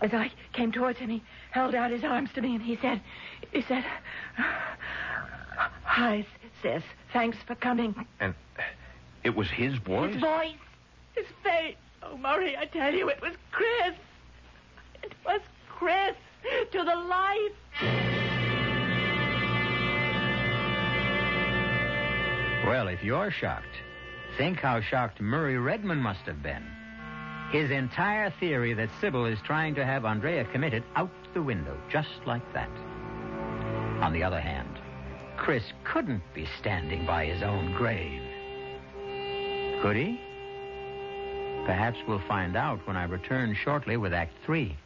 as 0.00 0.12
I 0.12 0.30
came 0.52 0.72
towards 0.72 0.98
him, 0.98 1.10
he 1.10 1.22
held 1.50 1.74
out 1.74 1.90
his 1.90 2.04
arms 2.04 2.30
to 2.34 2.40
me 2.40 2.54
and 2.54 2.62
he 2.62 2.76
said, 2.80 3.00
he 3.52 3.62
said, 3.62 3.84
Hi, 5.84 6.26
sis. 6.62 6.82
Thanks 7.12 7.38
for 7.46 7.54
coming. 7.54 7.94
And 8.20 8.34
it 9.24 9.34
was 9.34 9.48
his 9.50 9.76
voice? 9.78 10.14
His 10.14 10.22
voice, 10.22 10.54
his 11.14 11.26
face. 11.42 11.76
Oh, 12.02 12.16
Murray, 12.16 12.56
I 12.56 12.66
tell 12.66 12.94
you, 12.94 13.08
it 13.08 13.20
was 13.20 13.34
Chris. 13.50 13.94
It 15.02 15.12
was 15.24 15.40
Chris 15.68 16.14
to 16.72 16.84
the 16.84 16.94
life. 16.94 18.19
Well, 22.66 22.88
if 22.88 23.02
you're 23.02 23.30
shocked, 23.30 23.76
think 24.36 24.58
how 24.58 24.80
shocked 24.80 25.20
Murray 25.20 25.58
Redmond 25.58 26.02
must 26.02 26.20
have 26.20 26.42
been. 26.42 26.64
His 27.50 27.70
entire 27.70 28.30
theory 28.38 28.74
that 28.74 28.90
Sybil 29.00 29.24
is 29.26 29.38
trying 29.44 29.74
to 29.74 29.84
have 29.84 30.04
Andrea 30.04 30.44
committed 30.44 30.84
out 30.94 31.10
the 31.34 31.42
window, 31.42 31.76
just 31.90 32.20
like 32.26 32.52
that. 32.52 32.70
On 34.02 34.12
the 34.12 34.22
other 34.22 34.40
hand, 34.40 34.78
Chris 35.36 35.64
couldn't 35.84 36.22
be 36.34 36.46
standing 36.58 37.06
by 37.06 37.24
his 37.24 37.42
own 37.42 37.72
grave. 37.72 38.22
Could 39.82 39.96
he? 39.96 40.20
Perhaps 41.64 41.98
we'll 42.06 42.22
find 42.28 42.56
out 42.56 42.86
when 42.86 42.96
I 42.96 43.04
return 43.04 43.54
shortly 43.54 43.96
with 43.96 44.12
Act 44.12 44.34
Three. 44.44 44.76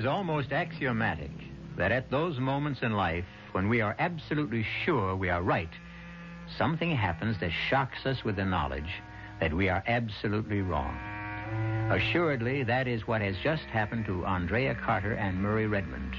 Is 0.00 0.06
almost 0.06 0.50
axiomatic 0.50 1.30
that 1.76 1.92
at 1.92 2.10
those 2.10 2.38
moments 2.38 2.80
in 2.80 2.92
life 2.92 3.26
when 3.52 3.68
we 3.68 3.82
are 3.82 3.94
absolutely 3.98 4.64
sure 4.82 5.14
we 5.14 5.28
are 5.28 5.42
right, 5.42 5.68
something 6.56 6.90
happens 6.90 7.38
that 7.38 7.50
shocks 7.68 8.06
us 8.06 8.24
with 8.24 8.36
the 8.36 8.44
knowledge 8.44 9.02
that 9.40 9.52
we 9.52 9.68
are 9.68 9.84
absolutely 9.86 10.62
wrong. 10.62 10.96
Assuredly, 11.90 12.62
that 12.62 12.88
is 12.88 13.06
what 13.06 13.20
has 13.20 13.36
just 13.42 13.64
happened 13.64 14.06
to 14.06 14.24
Andrea 14.24 14.74
Carter 14.74 15.12
and 15.12 15.36
Murray 15.36 15.66
Redmond. 15.66 16.16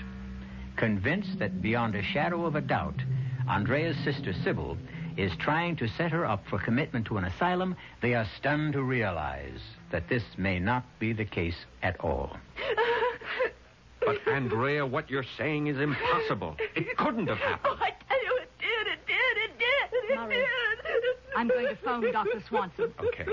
Convinced 0.76 1.40
that 1.40 1.60
beyond 1.60 1.96
a 1.96 2.04
shadow 2.04 2.46
of 2.46 2.54
a 2.54 2.62
doubt, 2.62 3.02
Andrea's 3.50 3.98
sister 4.04 4.32
Sybil 4.44 4.78
is 5.18 5.32
trying 5.40 5.76
to 5.78 5.88
set 5.88 6.12
her 6.12 6.24
up 6.24 6.44
for 6.48 6.60
commitment 6.60 7.08
to 7.08 7.18
an 7.18 7.26
asylum, 7.26 7.76
they 8.04 8.14
are 8.14 8.28
stunned 8.38 8.74
to 8.74 8.84
realize 8.84 9.60
that 9.92 10.08
this 10.08 10.24
may 10.38 10.60
not 10.60 10.84
be 11.00 11.14
the 11.14 11.26
case 11.26 11.66
at 11.82 12.00
all. 12.00 12.38
But, 14.26 14.34
Andrea, 14.34 14.86
what 14.86 15.10
you're 15.10 15.26
saying 15.38 15.68
is 15.68 15.80
impossible. 15.80 16.58
It 16.76 16.98
couldn't 16.98 17.28
have 17.28 17.38
happened. 17.38 17.78
Oh, 17.80 17.84
I 17.84 17.94
tell 18.08 18.24
you, 18.24 18.40
it 18.42 18.50
did, 18.60 18.88
it 18.88 19.08
did, 19.08 19.38
it 19.38 19.60
did, 19.60 20.12
it 20.12 20.16
Murray, 20.16 20.36
did. 20.36 20.48
I'm 21.36 21.48
going 21.48 21.68
to 21.68 21.76
phone 21.78 22.12
Dr. 22.12 22.44
Swanson. 22.48 22.94
Okay. 23.00 23.26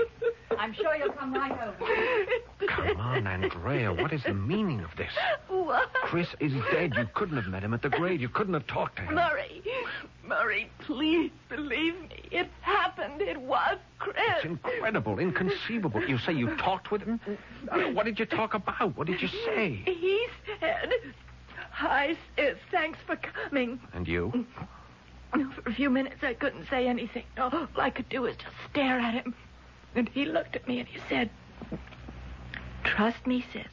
I'm 0.57 0.73
sure 0.73 0.95
you'll 0.95 1.11
come 1.13 1.33
right 1.33 1.51
over. 1.51 2.67
Come 2.67 2.97
on, 2.97 3.27
Andrea. 3.27 3.93
What 3.93 4.13
is 4.13 4.23
the 4.23 4.33
meaning 4.33 4.79
of 4.81 4.95
this? 4.95 5.11
What? 5.47 5.91
Chris 5.93 6.27
is 6.39 6.53
dead. 6.71 6.93
You 6.95 7.07
couldn't 7.13 7.35
have 7.35 7.47
met 7.47 7.63
him 7.63 7.73
at 7.73 7.81
the 7.81 7.89
grave. 7.89 8.21
You 8.21 8.29
couldn't 8.29 8.53
have 8.53 8.67
talked 8.67 8.97
to 8.97 9.01
him. 9.03 9.15
Murray, 9.15 9.58
Murray, 10.29 10.69
please 10.79 11.31
believe 11.49 11.99
me. 12.01 12.21
It 12.31 12.47
happened. 12.61 13.19
It 13.21 13.41
was 13.41 13.77
Chris. 13.97 14.15
It's 14.37 14.45
incredible, 14.45 15.17
inconceivable. 15.17 16.03
You 16.07 16.19
say 16.19 16.33
you 16.33 16.55
talked 16.57 16.91
with 16.91 17.01
him? 17.01 17.19
Uh, 17.69 17.79
What 17.93 18.05
did 18.05 18.19
you 18.19 18.25
talk 18.25 18.53
about? 18.53 18.95
What 18.95 19.07
did 19.07 19.21
you 19.23 19.27
say? 19.27 19.81
He 19.85 20.27
said, 20.59 20.93
Hi, 21.71 22.15
sis. 22.37 22.57
Thanks 22.69 22.99
for 23.07 23.15
coming. 23.15 23.79
And 23.93 24.07
you? 24.07 24.45
For 25.31 25.69
a 25.69 25.73
few 25.73 25.89
minutes, 25.89 26.17
I 26.23 26.33
couldn't 26.35 26.67
say 26.69 26.87
anything. 26.87 27.23
All 27.37 27.67
I 27.75 27.89
could 27.89 28.07
do 28.09 28.21
was 28.21 28.35
just 28.35 28.55
stare 28.69 28.99
at 28.99 29.13
him. 29.15 29.33
And 29.95 30.07
he 30.09 30.25
looked 30.25 30.55
at 30.55 30.67
me 30.67 30.79
and 30.79 30.87
he 30.87 30.99
said, 31.09 31.31
Trust 32.83 33.25
me, 33.25 33.43
sis. 33.51 33.65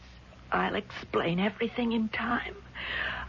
I'll 0.53 0.75
explain 0.75 1.38
everything 1.38 1.92
in 1.92 2.09
time. 2.09 2.55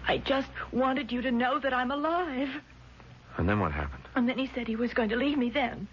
I 0.08 0.18
just 0.20 0.48
wanted 0.72 1.12
you 1.12 1.22
to 1.24 1.32
know 1.32 1.60
that 1.60 1.74
I'm 1.74 1.92
alive. 1.92 2.50
And 3.38 3.48
then 3.48 3.60
what 3.60 3.72
happened? 3.72 4.04
And 4.16 4.28
then 4.28 4.38
he 4.38 4.50
said 4.54 4.68
he 4.68 4.76
was 4.76 4.94
going 4.94 5.10
to 5.10 5.16
leave 5.16 5.38
me 5.38 5.50
then, 5.50 5.88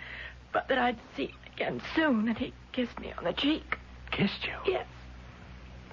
but 0.53 0.69
that 0.69 0.79
I'd 0.79 0.99
see 1.17 1.27
him 1.27 1.39
again 1.55 1.83
soon. 1.95 2.29
And 2.29 2.39
he 2.39 2.53
kissed 2.73 2.99
me 2.99 3.13
on 3.17 3.25
the 3.25 3.33
cheek. 3.33 3.79
Kissed 4.11 4.45
you? 4.45 4.73
Yes. 4.73 4.87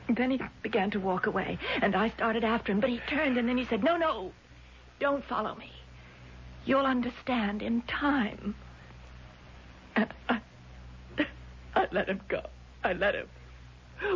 And 0.08 0.18
then 0.18 0.32
he 0.32 0.42
began 0.62 0.92
to 0.92 1.00
walk 1.00 1.26
away, 1.26 1.58
and 1.82 1.96
I 1.96 2.10
started 2.10 2.44
after 2.44 2.72
him, 2.72 2.80
but 2.80 2.90
he 2.90 3.00
turned 3.08 3.38
and 3.38 3.48
then 3.48 3.58
he 3.58 3.66
said, 3.66 3.84
No, 3.84 3.98
no, 3.98 4.32
don't 5.00 5.24
follow 5.26 5.56
me. 5.56 5.72
You'll 6.66 6.86
understand 6.86 7.62
in 7.62 7.82
time. 7.84 8.56
And 9.96 10.14
I, 10.30 10.42
I 11.76 11.88
let 11.92 12.08
him 12.08 12.22
go. 12.28 12.42
I 12.84 12.94
let 12.94 13.16
him 13.16 13.28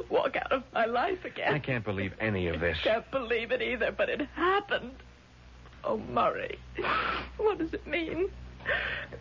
walk 0.10 0.36
out 0.36 0.52
of 0.52 0.64
my 0.74 0.86
life 0.86 1.24
again. 1.26 1.54
I 1.54 1.60
can't 1.60 1.84
believe 1.84 2.14
any 2.20 2.48
of 2.48 2.60
this. 2.60 2.78
I 2.82 2.84
can't 2.84 3.12
believe 3.12 3.52
it 3.52 3.62
either, 3.62 3.92
but 3.92 4.10
it 4.10 4.22
happened. 4.36 4.92
Oh, 5.86 5.98
Murray, 6.12 6.58
what 7.38 7.60
does 7.60 7.74
it 7.74 7.86
mean? 7.86 8.30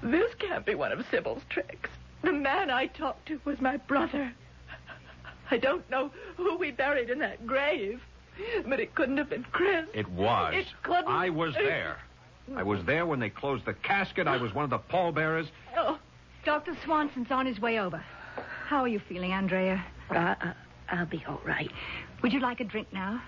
This 0.03 0.33
can't 0.38 0.64
be 0.64 0.74
one 0.74 0.92
of 0.92 1.05
Sybil's 1.11 1.42
tricks. 1.50 1.90
The 2.22 2.33
man 2.33 2.70
I 2.70 2.87
talked 2.87 3.29
to 3.29 3.40
was 3.44 3.61
my 3.61 3.77
brother. 3.77 4.33
I 5.50 5.59
don't 5.59 5.88
know 5.90 6.11
who 6.37 6.57
we 6.57 6.70
buried 6.70 7.11
in 7.11 7.18
that 7.18 7.46
grave, 7.46 8.00
but 8.66 8.81
it 8.81 8.94
couldn't 8.94 9.18
have 9.18 9.29
been 9.29 9.44
Chris. 9.53 9.87
It 9.92 10.09
was. 10.09 10.55
It 10.57 10.66
couldn't. 10.83 11.09
I 11.09 11.29
was 11.29 11.55
there. 11.55 11.98
I 12.57 12.62
was 12.62 12.83
there 12.85 13.05
when 13.05 13.20
they 13.20 13.31
closed 13.31 13.66
the 13.66 13.74
casket. 13.74 14.27
I 14.27 14.38
was 14.38 14.55
one 14.55 14.64
of 14.64 14.70
the 14.70 14.79
pallbearers. 14.79 15.46
Oh, 15.77 15.98
Dr. 16.44 16.74
Swanson's 16.85 17.31
on 17.31 17.44
his 17.46 17.61
way 17.61 17.79
over. 17.79 18.03
How 18.66 18.79
are 18.83 18.88
you 18.88 19.00
feeling, 19.00 19.33
Andrea? 19.33 19.85
uh, 20.11 20.14
uh, 20.40 20.53
I'll 20.90 21.07
be 21.07 21.22
all 21.29 21.40
right. 21.44 21.70
Would 22.22 22.33
you 22.33 22.40
like 22.40 22.61
a 22.61 22.64
drink 22.64 22.88
now? 22.92 23.22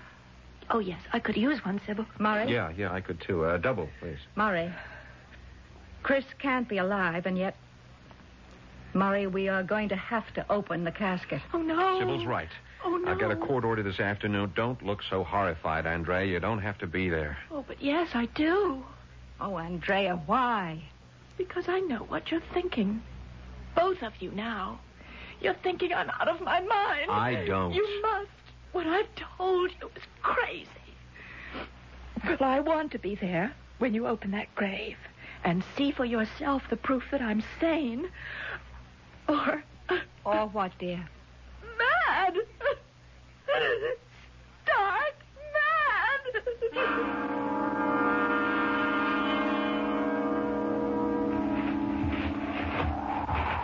Oh, 0.69 0.79
yes, 0.79 0.99
I 1.13 1.19
could 1.19 1.37
use 1.37 1.63
one, 1.63 1.79
Sybil. 1.85 2.05
Murray? 2.19 2.51
Yeah, 2.51 2.71
yeah, 2.77 2.91
I 2.91 2.99
could 2.99 3.21
too. 3.21 3.45
Uh, 3.45 3.57
double, 3.57 3.89
please. 4.01 4.17
Murray. 4.35 4.71
Chris 6.03 6.25
can't 6.39 6.67
be 6.67 6.77
alive, 6.77 7.25
and 7.25 7.37
yet. 7.37 7.55
Murray, 8.93 9.27
we 9.27 9.47
are 9.47 9.63
going 9.63 9.89
to 9.89 9.95
have 9.95 10.33
to 10.33 10.45
open 10.51 10.83
the 10.83 10.91
casket. 10.91 11.41
Oh, 11.53 11.61
no. 11.61 11.99
Sybil's 11.99 12.25
right. 12.25 12.49
Oh, 12.83 12.97
no. 12.97 13.11
I've 13.11 13.19
got 13.19 13.31
a 13.31 13.35
court 13.35 13.63
order 13.63 13.83
this 13.83 13.99
afternoon. 13.99 14.51
Don't 14.55 14.81
look 14.83 15.01
so 15.09 15.23
horrified, 15.23 15.85
Andrea. 15.85 16.25
You 16.25 16.39
don't 16.39 16.61
have 16.61 16.77
to 16.79 16.87
be 16.87 17.09
there. 17.09 17.37
Oh, 17.51 17.63
but 17.67 17.81
yes, 17.81 18.09
I 18.13 18.25
do. 18.35 18.83
Oh, 19.39 19.57
Andrea, 19.57 20.19
why? 20.25 20.81
Because 21.37 21.65
I 21.67 21.79
know 21.79 21.99
what 22.07 22.31
you're 22.31 22.41
thinking. 22.53 23.01
Both 23.75 24.01
of 24.01 24.13
you 24.19 24.31
now. 24.31 24.79
You're 25.39 25.55
thinking 25.61 25.93
I'm 25.93 26.09
out 26.09 26.27
of 26.27 26.41
my 26.41 26.59
mind. 26.59 27.11
I 27.11 27.45
don't. 27.45 27.73
You 27.73 28.01
must. 28.01 28.29
What 28.77 28.85
I've 28.85 29.09
told 29.39 29.71
you 29.81 29.87
is 29.95 30.03
crazy. 30.21 30.67
Well, 32.23 32.37
I 32.47 32.59
want 32.59 32.91
to 32.91 32.99
be 32.99 33.15
there. 33.15 33.51
when 33.79 33.95
you 33.95 34.05
open 34.05 34.29
that 34.31 34.53
grave 34.53 34.97
and 35.43 35.63
see 35.75 35.89
for 35.91 36.05
yourself 36.05 36.61
the 36.69 36.75
proof 36.77 37.01
that 37.09 37.19
I'm 37.19 37.43
sane, 37.59 38.07
or 39.27 39.63
uh, 39.89 39.97
Or 40.23 40.45
what, 40.49 40.73
dear? 40.77 41.03
mad. 41.79 42.35
Stark 44.63 45.15
mad. 45.55 46.43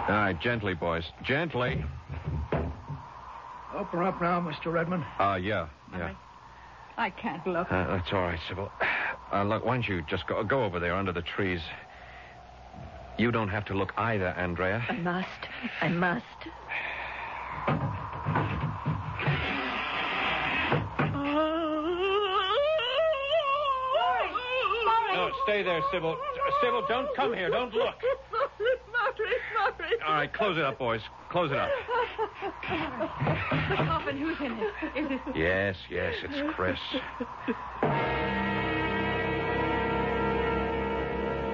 All 0.09 0.15
right, 0.19 0.39
gently, 0.41 0.73
boys. 0.73 1.05
Gently. 1.23 1.83
Open 3.75 3.99
her 3.99 4.05
up 4.05 4.21
now, 4.21 4.39
Mr. 4.39 4.71
Redmond. 4.71 5.03
Uh, 5.19 5.35
yeah, 5.41 5.67
yeah. 5.91 6.13
I 6.97 7.09
can't 7.09 7.45
look. 7.47 7.71
Uh, 7.71 7.87
that's 7.87 8.13
all 8.13 8.21
right, 8.21 8.39
Sybil. 8.47 8.71
Uh, 9.31 9.43
look, 9.43 9.65
why 9.65 9.75
don't 9.75 9.87
you 9.87 10.03
just 10.03 10.27
go, 10.27 10.43
go 10.43 10.63
over 10.63 10.79
there 10.79 10.93
under 10.93 11.11
the 11.11 11.23
trees? 11.23 11.59
You 13.17 13.31
don't 13.31 13.49
have 13.49 13.65
to 13.65 13.73
look 13.73 13.93
either, 13.97 14.27
Andrea. 14.27 14.83
I 14.89 14.93
must. 14.93 15.27
I 15.81 15.87
must. 15.87 16.23
No, 25.13 25.31
stay 25.43 25.63
there, 25.63 25.81
Sybil. 25.91 26.17
Sybil, 26.61 26.85
don't 26.87 27.07
come 27.15 27.33
here. 27.33 27.49
Don't 27.49 27.73
look. 27.73 27.95
All 30.05 30.13
right, 30.13 30.33
close 30.33 30.57
it 30.57 30.63
up, 30.63 30.77
boys. 30.79 31.01
Close 31.29 31.51
it 31.51 31.57
up. 31.57 31.69
The 32.41 33.75
coffin, 33.75 34.17
who's 34.17 34.39
in 34.39 34.51
it? 34.53 34.73
Is 34.95 35.11
it? 35.11 35.21
Yes, 35.35 35.75
yes, 35.89 36.15
it's 36.23 36.53
Chris. 36.53 36.79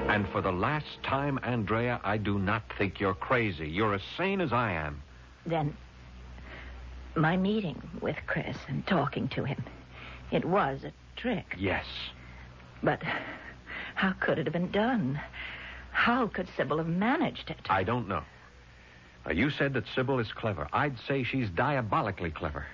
And 0.09 0.27
for 0.29 0.41
the 0.41 0.51
last 0.51 1.01
time, 1.03 1.39
Andrea, 1.43 2.01
I 2.03 2.17
do 2.17 2.39
not 2.39 2.63
think 2.77 2.99
you're 2.99 3.13
crazy. 3.13 3.69
You're 3.69 3.93
as 3.93 4.01
sane 4.17 4.41
as 4.41 4.51
I 4.51 4.71
am. 4.71 5.01
Then, 5.45 5.77
my 7.15 7.37
meeting 7.37 7.81
with 8.01 8.15
Chris 8.25 8.57
and 8.67 8.85
talking 8.87 9.27
to 9.29 9.43
him, 9.43 9.63
it 10.31 10.45
was 10.45 10.83
a 10.83 10.91
trick. 11.15 11.55
Yes. 11.57 11.85
But 12.81 13.03
how 13.95 14.13
could 14.19 14.39
it 14.39 14.45
have 14.47 14.53
been 14.53 14.71
done? 14.71 15.19
How 15.91 16.27
could 16.27 16.47
Sybil 16.57 16.77
have 16.77 16.87
managed 16.87 17.49
it? 17.49 17.59
I 17.69 17.83
don't 17.83 18.07
know. 18.07 18.23
Uh, 19.29 19.33
you 19.33 19.49
said 19.51 19.73
that 19.73 19.83
Sybil 19.95 20.19
is 20.19 20.31
clever. 20.31 20.67
I'd 20.73 20.95
say 21.07 21.23
she's 21.23 21.49
diabolically 21.49 22.31
clever. 22.31 22.65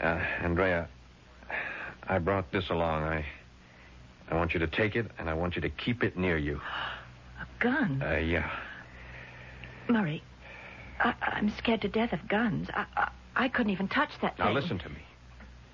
Uh, 0.00 0.20
Andrea, 0.42 0.88
I 2.08 2.18
brought 2.18 2.52
this 2.52 2.70
along. 2.70 3.02
I, 3.02 3.24
I 4.30 4.34
want 4.36 4.52
you 4.54 4.60
to 4.60 4.66
take 4.66 4.94
it, 4.94 5.06
and 5.18 5.28
I 5.28 5.34
want 5.34 5.56
you 5.56 5.62
to 5.62 5.70
keep 5.70 6.04
it 6.04 6.16
near 6.16 6.36
you. 6.36 6.60
A 7.40 7.62
gun? 7.62 8.02
Uh, 8.04 8.16
yeah. 8.16 8.50
Murray, 9.88 10.22
I, 11.00 11.14
I'm 11.22 11.52
scared 11.58 11.82
to 11.82 11.88
death 11.88 12.12
of 12.12 12.28
guns. 12.28 12.68
I, 12.74 12.84
I, 12.96 13.10
I 13.36 13.48
couldn't 13.48 13.72
even 13.72 13.88
touch 13.88 14.10
that 14.22 14.38
Now 14.38 14.46
thing. 14.46 14.54
listen 14.54 14.78
to 14.78 14.88
me. 14.88 14.98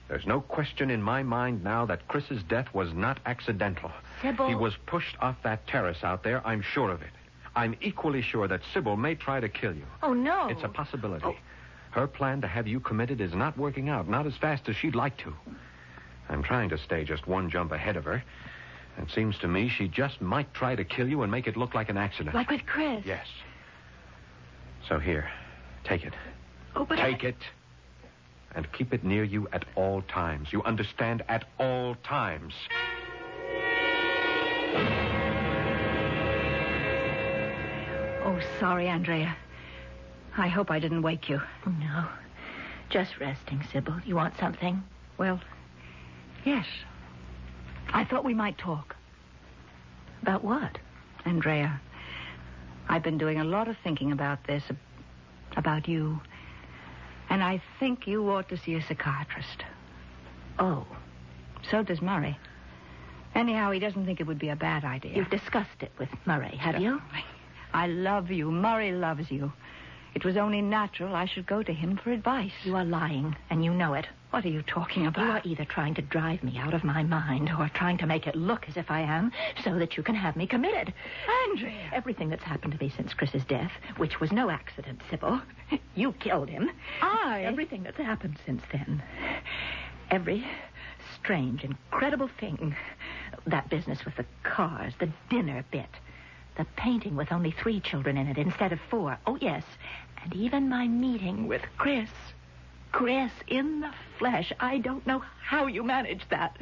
There's 0.09 0.27
no 0.27 0.41
question 0.41 0.91
in 0.91 1.03
my 1.03 1.23
mind 1.23 1.65
now 1.65 1.87
that 1.87 2.07
Chris's 2.07 2.43
death 2.43 2.67
was 2.75 2.93
not 2.93 3.19
accidental. 3.25 3.91
Sybil. 4.21 4.49
He 4.49 4.55
was 4.55 4.75
pushed 4.87 5.17
off 5.21 5.37
that 5.43 5.67
terrace 5.67 6.03
out 6.03 6.23
there. 6.23 6.47
I'm 6.47 6.63
sure 6.63 6.91
of 6.91 7.01
it. 7.03 7.09
I'm 7.55 7.77
equally 7.81 8.23
sure 8.23 8.49
that 8.49 8.61
Sybil 8.73 8.97
may 8.97 9.15
try 9.15 9.41
to 9.41 9.49
kill 9.49 9.75
you. 9.75 9.85
Oh, 10.03 10.15
no. 10.15 10.49
It's 10.49 10.63
a 10.63 10.69
possibility. 10.69 11.27
Oh. 11.27 11.37
Her 11.91 12.07
plan 12.07 12.41
to 12.41 12.47
have 12.47 12.67
you 12.67 12.81
committed 12.81 13.21
is 13.21 13.35
not 13.35 13.59
working 13.59 13.89
out, 13.91 14.09
not 14.09 14.27
as 14.27 14.35
fast 14.37 14.69
as 14.69 14.77
she'd 14.77 14.95
like 14.95 15.17
to. 15.19 15.35
I'm 16.31 16.43
trying 16.43 16.71
to 16.71 16.79
stay 16.79 17.05
just 17.05 17.27
one 17.27 17.51
jump 17.51 17.73
ahead 17.73 17.97
of 17.97 18.05
her. 18.05 18.23
It 18.99 19.11
seems 19.15 19.39
to 19.39 19.49
me 19.49 19.69
she 19.69 19.89
just 19.89 20.21
might 20.21 20.53
try 20.55 20.75
to 20.75 20.85
kill 20.85 21.09
you 21.09 21.23
and 21.23 21.31
make 21.31 21.47
it 21.47 21.57
look 21.57 21.75
like 21.75 21.91
an 21.91 21.99
accident. 21.99 22.35
Like 22.35 22.51
with 22.51 22.65
Chris. 22.67 23.05
Yes. 23.05 23.27
So 24.89 24.99
here, 24.99 25.31
take 25.85 26.05
it. 26.05 26.15
Oh, 26.75 26.85
but 26.87 26.97
Take 26.97 27.25
I... 27.25 27.29
it 27.29 27.37
and 28.55 28.71
keep 28.73 28.93
it 28.93 29.05
near 29.05 29.25
you 29.25 29.49
at 29.53 29.65
all 29.77 30.03
times. 30.03 30.53
You 30.53 30.63
understand? 30.63 31.23
At 31.29 31.45
all 31.59 31.97
times. 32.03 32.55
Oh, 38.25 38.39
sorry, 38.61 38.89
Andrea. 38.89 39.37
I 40.37 40.49
hope 40.49 40.71
I 40.71 40.79
didn't 40.79 41.03
wake 41.03 41.29
you. 41.29 41.41
No. 41.67 42.07
Just 42.89 43.19
resting, 43.19 43.63
Sybil. 43.73 43.97
You 44.05 44.17
want 44.17 44.35
something? 44.39 44.83
Well, 45.19 45.41
yes. 46.45 46.67
I 47.93 48.05
thought 48.05 48.25
we 48.25 48.35
might 48.35 48.59
talk. 48.59 48.97
About 50.23 50.45
what? 50.45 50.79
Andrea, 51.25 51.81
I've 52.89 53.03
been 53.03 53.19
doing 53.19 53.41
a 53.41 53.45
lot 53.45 53.69
of 53.69 53.77
thinking 53.83 54.13
about 54.13 54.47
this, 54.47 54.63
about 55.57 55.89
you. 55.89 56.21
And 57.29 57.43
I 57.43 57.61
think 57.81 58.07
you 58.07 58.29
ought 58.31 58.49
to 58.51 58.57
see 58.57 58.75
a 58.75 58.83
psychiatrist. 58.83 59.65
Oh, 60.59 60.87
So 61.71 61.83
does 61.83 62.01
Murray. 62.03 62.39
Anyhow, 63.35 63.71
he 63.71 63.79
doesn't 63.81 64.05
think 64.05 64.21
it 64.21 64.27
would 64.27 64.39
be 64.39 64.51
a 64.51 64.57
bad 64.57 64.85
idea. 64.85 65.17
you've 65.17 65.31
discussed 65.31 65.81
it 65.81 65.91
with 65.99 66.09
Murray, 66.27 66.57
have 66.57 66.81
you? 66.81 67.01
I 67.73 67.87
love 67.87 68.31
you. 68.31 68.51
Murray 68.51 68.93
loves 68.93 69.31
you. 69.31 69.53
It 70.15 70.25
was 70.25 70.37
only 70.37 70.61
natural 70.61 71.15
I 71.15 71.25
should 71.25 71.47
go 71.47 71.63
to 71.63 71.73
him 71.73 71.97
for 71.97 72.11
advice. 72.13 72.53
You 72.65 72.77
are 72.77 72.85
lying, 72.85 73.35
and 73.49 73.65
you 73.65 73.73
know 73.73 73.95
it. 73.95 74.07
What 74.31 74.45
are 74.45 74.51
you 74.51 74.63
talking 74.63 75.07
about? 75.07 75.45
You 75.47 75.53
are 75.53 75.55
either 75.55 75.65
trying 75.65 75.95
to 75.95 76.03
drive 76.03 76.43
me 76.43 76.59
out 76.59 76.75
of 76.75 76.85
my 76.85 77.03
mind 77.03 77.51
or 77.59 77.71
trying 77.75 77.99
to 77.99 78.07
make 78.07 78.27
it 78.27 78.37
look 78.37 78.69
as 78.69 78.77
if 78.77 78.91
I 78.91 79.01
am 79.01 79.33
so 79.65 79.79
that 79.79 79.97
you 79.97 80.03
can 80.03 80.15
have 80.15 80.37
me 80.37 80.47
committed. 80.47 80.93
Andrea. 81.49 81.91
Everything 81.93 82.29
that's 82.29 82.43
happened 82.43 82.75
to 82.75 82.85
me 82.85 82.91
since 82.95 83.15
Chris's 83.15 83.45
death, 83.45 83.73
which 83.97 84.21
was 84.21 84.33
no 84.33 84.51
accident, 84.51 85.01
Sybil. 85.11 85.41
You 85.95 86.13
killed 86.13 86.49
him. 86.49 86.71
I? 87.03 87.43
Everything 87.45 87.83
that's 87.83 87.99
happened 87.99 88.39
since 88.47 88.63
then. 88.73 89.03
Every 90.11 90.47
strange, 91.15 91.65
incredible 91.65 92.31
thing. 92.41 92.75
That 93.47 93.69
business 93.69 94.05
with 94.05 94.17
the 94.17 94.25
cars, 94.43 94.95
the 95.01 95.11
dinner 95.31 95.65
bit, 95.71 95.89
the 96.57 96.67
painting 96.77 97.17
with 97.17 97.33
only 97.33 97.51
three 97.51 97.81
children 97.81 98.17
in 98.17 98.27
it 98.29 98.39
instead 98.39 98.73
of 98.73 98.81
four. 98.91 99.19
Oh, 99.27 99.39
yes. 99.41 99.65
And 100.23 100.35
even 100.37 100.69
my 100.69 100.87
meeting 100.87 101.49
with 101.49 101.63
Chris. 101.79 102.11
Chris 102.93 103.33
in 103.49 103.81
the 103.81 103.91
flesh. 104.19 104.53
I 104.61 104.79
don't 104.79 105.07
know 105.07 105.23
how 105.43 105.67
you 105.67 105.83
managed 105.83 106.27
that. 106.31 106.57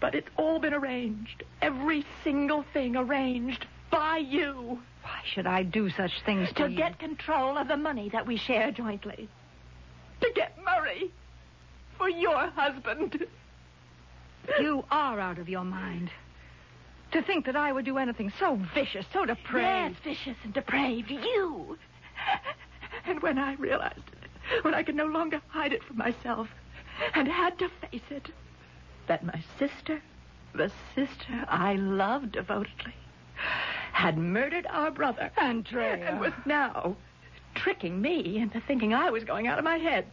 But 0.00 0.14
it's 0.16 0.28
all 0.36 0.58
been 0.58 0.74
arranged. 0.74 1.44
Every 1.60 2.04
single 2.24 2.64
thing 2.72 2.96
arranged 2.96 3.66
by 3.90 4.18
you. 4.18 4.80
Why 5.02 5.20
should 5.24 5.46
I 5.46 5.62
do 5.62 5.88
such 5.90 6.22
things 6.26 6.48
to, 6.48 6.54
To 6.64 6.70
you? 6.70 6.76
get 6.76 6.98
control 6.98 7.56
of 7.56 7.68
the 7.68 7.76
money 7.76 8.08
that 8.10 8.26
we 8.26 8.36
share 8.36 8.72
jointly. 8.72 9.28
To 10.20 10.30
get 10.34 10.56
Murray 10.64 11.10
for 11.98 12.08
your 12.08 12.48
husband. 12.48 13.24
You 14.60 14.84
are 14.90 15.20
out 15.20 15.38
of 15.38 15.48
your 15.48 15.64
mind. 15.64 16.10
To 17.12 17.22
think 17.22 17.44
that 17.46 17.56
I 17.56 17.72
would 17.72 17.84
do 17.84 17.98
anything 17.98 18.32
so 18.38 18.58
vicious, 18.74 19.04
so 19.12 19.26
depraved. 19.26 19.96
Yes, 20.04 20.16
vicious 20.16 20.36
and 20.44 20.52
depraved. 20.54 21.10
You. 21.10 21.78
And 23.04 23.20
when 23.20 23.36
I 23.36 23.54
realized 23.54 23.98
it, 23.98 24.64
when 24.64 24.74
I 24.74 24.84
could 24.84 24.94
no 24.94 25.06
longer 25.06 25.40
hide 25.48 25.72
it 25.72 25.82
from 25.82 25.96
myself, 25.96 26.48
and 27.14 27.26
had 27.26 27.58
to 27.58 27.68
face 27.68 28.08
it, 28.10 28.28
that 29.08 29.24
my 29.24 29.42
sister, 29.58 30.00
the 30.54 30.70
sister 30.94 31.44
I 31.48 31.74
loved 31.74 32.32
devotedly, 32.32 32.94
had 33.92 34.18
murdered 34.18 34.66
our 34.70 34.92
brother. 34.92 35.32
Andrea. 35.36 36.10
And 36.10 36.20
was 36.20 36.32
now 36.46 36.96
tricking 37.56 38.00
me 38.00 38.38
into 38.38 38.60
thinking 38.60 38.94
I 38.94 39.10
was 39.10 39.24
going 39.24 39.48
out 39.48 39.58
of 39.58 39.64
my 39.64 39.78
head. 39.78 40.06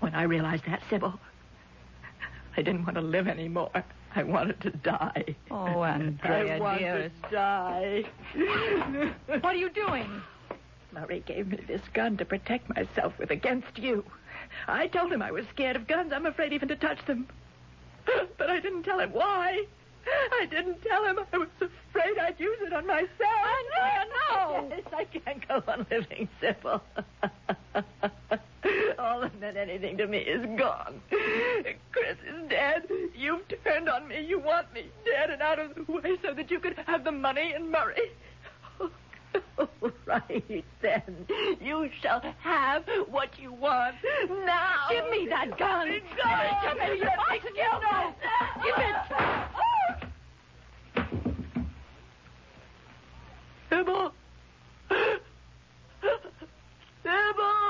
When 0.00 0.14
I 0.14 0.24
realized 0.24 0.66
that, 0.66 0.82
Sybil, 0.90 1.18
I 2.56 2.62
didn't 2.62 2.84
want 2.84 2.96
to 2.96 3.02
live 3.02 3.28
anymore. 3.28 3.70
I 4.16 4.22
wanted 4.22 4.60
to 4.62 4.70
die. 4.70 5.34
Oh, 5.50 5.82
Andrea, 5.82 6.56
I 6.56 6.60
wanted 6.60 6.78
dearest. 6.78 7.22
to 7.24 7.30
die. 7.30 8.04
What 9.26 9.44
are 9.44 9.54
you 9.54 9.70
doing? 9.70 10.22
Murray 10.92 11.24
gave 11.26 11.48
me 11.48 11.58
this 11.66 11.80
gun 11.92 12.16
to 12.18 12.24
protect 12.24 12.68
myself 12.74 13.18
with 13.18 13.30
against 13.30 13.76
you. 13.78 14.04
I 14.68 14.86
told 14.86 15.12
him 15.12 15.22
I 15.22 15.32
was 15.32 15.44
scared 15.52 15.74
of 15.74 15.88
guns. 15.88 16.12
I'm 16.12 16.26
afraid 16.26 16.52
even 16.52 16.68
to 16.68 16.76
touch 16.76 17.04
them. 17.06 17.26
But 18.38 18.50
I 18.50 18.60
didn't 18.60 18.84
tell 18.84 19.00
him 19.00 19.10
why. 19.12 19.64
I 20.06 20.46
didn't 20.46 20.82
tell 20.82 21.04
him 21.04 21.18
I 21.32 21.38
was 21.38 21.48
afraid 21.60 22.18
I'd 22.18 22.38
use 22.38 22.58
it 22.60 22.72
on 22.72 22.86
myself. 22.86 23.08
Andrea, 23.18 24.04
no! 24.30 24.68
Yes, 24.70 24.82
I 24.92 25.04
can't 25.04 25.48
go 25.48 25.62
on 25.66 25.86
living, 25.90 26.28
Sybil 26.40 26.82
all 29.04 29.20
that 29.20 29.38
meant 29.40 29.56
anything 29.56 29.96
to 29.98 30.06
me 30.06 30.18
is 30.18 30.44
gone. 30.58 31.00
Chris 31.92 32.16
is 32.26 32.48
dead. 32.48 32.88
You've 33.14 33.42
turned 33.62 33.88
on 33.88 34.08
me. 34.08 34.20
You 34.26 34.38
want 34.38 34.72
me 34.72 34.86
dead 35.04 35.30
and 35.30 35.42
out 35.42 35.58
of 35.58 35.74
the 35.74 35.82
way 35.92 36.16
so 36.22 36.32
that 36.34 36.50
you 36.50 36.58
could 36.58 36.76
have 36.86 37.04
the 37.04 37.12
money 37.12 37.52
and 37.54 37.70
Murray. 37.70 38.10
Oh, 38.80 38.90
all 39.58 39.90
right, 40.06 40.64
then. 40.80 41.26
You 41.60 41.90
shall 42.00 42.20
have 42.40 42.84
what 43.10 43.38
you 43.38 43.52
want 43.52 43.96
now. 44.46 44.86
Give 44.90 45.08
me 45.10 45.26
that 45.28 45.58
gun. 45.58 45.88
Give 45.88 45.96
it 45.96 46.02
to 46.62 46.74
me. 46.92 46.98
You're 46.98 47.10
fighting 47.28 47.54
you. 47.54 47.70
No. 47.82 48.14
Give 48.64 48.78
it. 48.78 48.94
Sybil. 53.70 54.12
Sybil. 57.02 57.63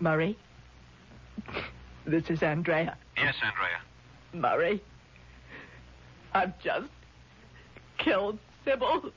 Murray? 0.00 0.36
This 2.06 2.30
is 2.30 2.42
Andrea. 2.42 2.96
Yes, 3.16 3.36
Andrea. 3.42 3.80
Murray. 4.32 4.82
I've 6.32 6.58
just 6.60 6.88
killed 7.98 8.38
Sybil. 8.64 9.12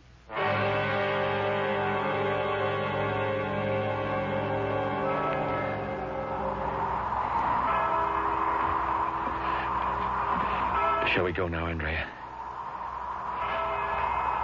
Shall 11.13 11.23
we 11.23 11.31
go 11.31 11.47
now, 11.47 11.67
Andrea? 11.67 12.07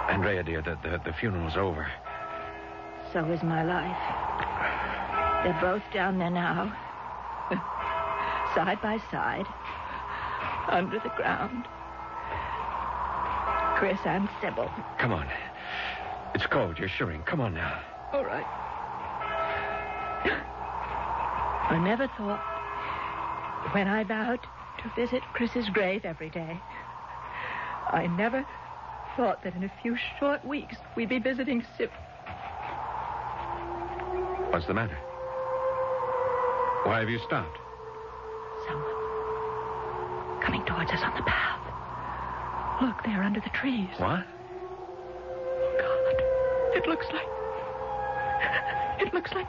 Andrea, 0.08 0.42
dear, 0.42 0.62
the, 0.62 0.78
the, 0.82 1.00
the 1.04 1.12
funeral's 1.12 1.56
over. 1.56 1.90
So 3.12 3.24
is 3.24 3.42
my 3.42 3.64
life. 3.64 4.29
They're 5.42 5.58
both 5.60 5.82
down 5.92 6.18
there 6.18 6.30
now. 6.30 6.76
Side 8.54 8.80
by 8.82 8.98
side. 9.10 9.46
Under 10.68 10.98
the 10.98 11.08
ground. 11.16 11.66
Chris 13.76 13.98
and 14.04 14.28
Sybil. 14.42 14.70
Come 14.98 15.12
on. 15.12 15.26
It's 16.34 16.44
cold. 16.46 16.78
You're 16.78 16.88
shivering. 16.88 17.22
Come 17.22 17.40
on 17.40 17.54
now. 17.54 17.80
All 18.12 18.24
right. 18.24 18.44
I 21.70 21.78
never 21.78 22.06
thought, 22.18 22.42
when 23.72 23.88
I 23.88 24.04
vowed 24.04 24.40
to 24.82 24.92
visit 24.94 25.22
Chris's 25.32 25.68
grave 25.70 26.04
every 26.04 26.28
day, 26.28 26.60
I 27.92 28.08
never 28.08 28.44
thought 29.16 29.42
that 29.44 29.54
in 29.54 29.64
a 29.64 29.72
few 29.80 29.96
short 30.18 30.44
weeks 30.44 30.76
we'd 30.96 31.08
be 31.08 31.18
visiting 31.18 31.64
Sybil. 31.78 31.94
What's 34.50 34.66
the 34.66 34.74
matter? 34.74 34.98
Why 36.84 37.00
have 37.00 37.10
you 37.10 37.18
stopped? 37.18 37.58
Someone 38.66 38.94
coming 40.42 40.64
towards 40.64 40.90
us 40.90 41.02
on 41.02 41.14
the 41.14 41.22
path. 41.22 41.60
Look, 42.82 43.02
there 43.04 43.22
under 43.22 43.40
the 43.40 43.50
trees. 43.50 43.88
What? 43.98 44.24
Oh, 45.28 45.76
God, 45.78 46.76
it 46.76 46.86
looks 46.88 47.06
like. 47.12 47.26
It 49.00 49.14
looks 49.14 49.32
like. 49.32 49.46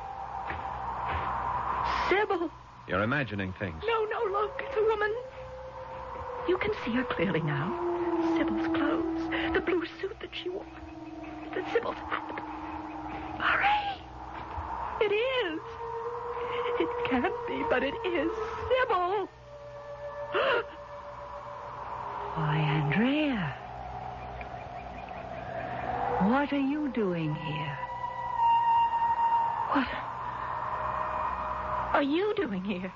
Sybil. 2.09 2.49
You're 2.87 3.03
imagining 3.03 3.53
things. 3.59 3.83
No, 3.85 4.05
no, 4.05 4.31
look, 4.31 4.61
it's 4.65 4.77
a 4.77 4.83
woman. 4.83 5.13
You 6.47 6.57
can 6.57 6.71
see 6.85 6.91
her 6.91 7.03
clearly 7.03 7.41
now. 7.41 7.69
Sybil's 8.37 8.67
clothes, 8.67 9.53
the 9.53 9.59
blue 9.59 9.83
suit 9.99 10.17
that 10.21 10.29
she 10.31 10.49
wore, 10.49 10.65
the 11.53 11.63
Sybil's 11.73 11.95
hat. 11.95 12.41
Murray, 13.39 14.01
it 15.01 15.13
is. 15.13 15.59
It 16.81 16.89
can't 17.05 17.47
be, 17.47 17.63
but 17.69 17.83
it 17.83 17.93
is 18.05 18.31
Sybil. 18.67 19.29
Why, 22.33 22.57
Andrea. 22.57 23.53
What 26.27 26.51
are 26.51 26.59
you 26.59 26.89
doing 26.89 27.35
here? 27.35 27.77
What 29.73 29.87
are 31.93 32.01
you 32.01 32.33
doing 32.35 32.63
here? 32.63 32.91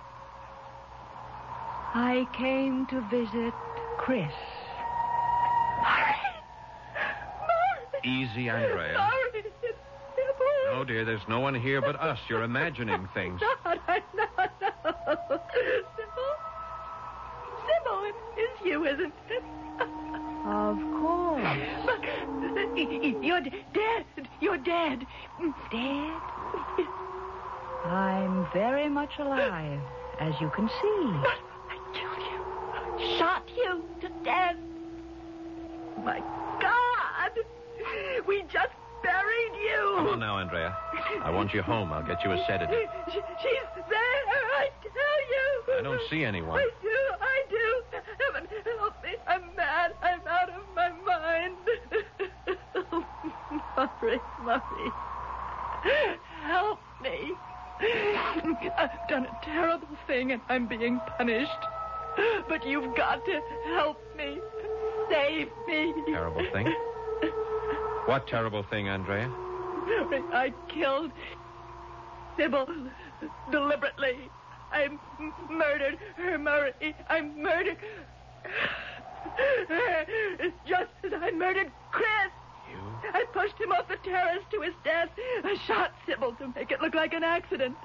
I 1.94 2.28
came 2.34 2.88
to 2.88 3.02
visit 3.02 3.54
Chris. 4.00 4.34
Easy, 8.04 8.50
Andrea. 8.50 8.98
Murray, 8.98 9.46
it's 9.64 9.78
Sybil. 10.16 10.74
No, 10.74 10.84
dear, 10.84 11.06
there's 11.06 11.28
no 11.28 11.40
one 11.40 11.56
here 11.56 11.82
but 11.82 12.00
us. 12.00 12.20
You're 12.30 12.44
imagining 12.44 13.08
things. 13.14 13.42
Not, 13.42 13.80
I 13.88 14.02
not 14.14 14.62
know. 14.62 14.95
Sybil? 15.06 15.40
Sybil, 17.68 18.00
it 18.06 18.16
is 18.40 18.66
you, 18.66 18.86
isn't 18.86 19.14
it? 19.30 19.44
Of 20.46 20.78
course. 21.00 21.60
But 21.86 22.02
uh, 22.04 22.76
you're 23.22 23.42
dead. 23.42 24.06
You're 24.40 24.58
dead. 24.58 25.06
Dead? 25.72 26.22
I'm 27.86 28.48
very 28.54 28.90
much 28.90 29.20
alive, 29.20 29.80
as 30.20 30.34
you 30.42 30.50
can 30.50 30.68
see. 30.68 31.12
But 31.22 31.40
I 31.70 31.78
killed 31.94 32.22
you. 33.00 33.18
Shot 33.18 33.44
you 33.56 33.84
to 34.02 34.10
death. 34.24 34.56
My 36.04 36.20
God. 36.62 37.32
We 38.28 38.44
just 38.52 38.65
you. 39.64 39.94
Come 39.98 40.08
on 40.08 40.20
now, 40.20 40.38
Andrea. 40.40 40.76
I 41.24 41.30
want 41.30 41.54
you 41.54 41.62
home. 41.62 41.92
I'll 41.94 42.04
get 42.06 42.24
you 42.24 42.32
a 42.32 42.38
sedative. 42.48 42.90
She- 43.12 43.20
she's 43.42 43.84
there, 43.90 44.22
I 44.58 44.70
tell 44.82 45.20
you. 45.34 45.80
I 45.80 45.82
don't 45.82 46.02
see 46.10 46.24
anyone. 46.24 46.60
I 46.60 46.70
do, 46.82 46.98
I 47.22 47.44
do. 47.50 47.84
Heaven 48.34 48.48
help 48.80 48.94
me. 49.04 49.10
I'm 49.28 49.56
mad. 49.56 49.94
I'm 50.02 50.22
out 50.28 50.50
of 50.50 50.64
my 50.76 50.90
mind. 51.06 51.56
oh, 52.92 53.06
Murray, 54.02 54.20
Murray. 54.44 54.92
Help 56.44 56.80
me. 57.02 57.34
I've 58.78 59.10
done 59.10 59.26
a 59.26 59.46
terrible 59.46 59.88
thing 60.08 60.32
and 60.32 60.42
I'm 60.50 60.68
being 60.68 61.00
punished. 61.18 61.52
But 62.48 62.66
you've 62.66 62.96
got 62.96 63.26
to 63.26 63.42
help 63.76 63.98
me. 64.16 64.38
Save 65.10 65.50
me. 65.68 65.94
Terrible 66.08 66.46
thing? 66.54 66.74
What 68.06 68.28
terrible 68.28 68.64
thing, 68.70 68.88
Andrea? 68.88 69.30
I 69.88 70.54
killed 70.68 71.12
Sybil 72.38 72.68
deliberately. 73.52 74.30
I 74.72 74.90
murdered 75.50 75.98
her, 76.18 76.38
Murray. 76.38 76.74
I 77.10 77.22
murdered 77.22 77.78
her 79.68 80.06
just 80.68 80.92
as 81.04 81.14
I 81.14 81.32
murdered 81.32 81.72
Chris. 81.92 82.08
You? 82.72 82.78
I 83.14 83.26
pushed 83.32 83.60
him 83.60 83.72
off 83.72 83.88
the 83.88 83.98
terrace 83.98 84.44
to 84.52 84.62
his 84.62 84.74
death. 84.84 85.10
I 85.44 85.56
shot 85.68 85.94
Sybil 86.06 86.34
to 86.36 86.52
make 86.56 86.72
it 86.72 86.82
look 86.82 86.96
like 86.96 87.14
an 87.14 87.24
accident. 87.24 87.76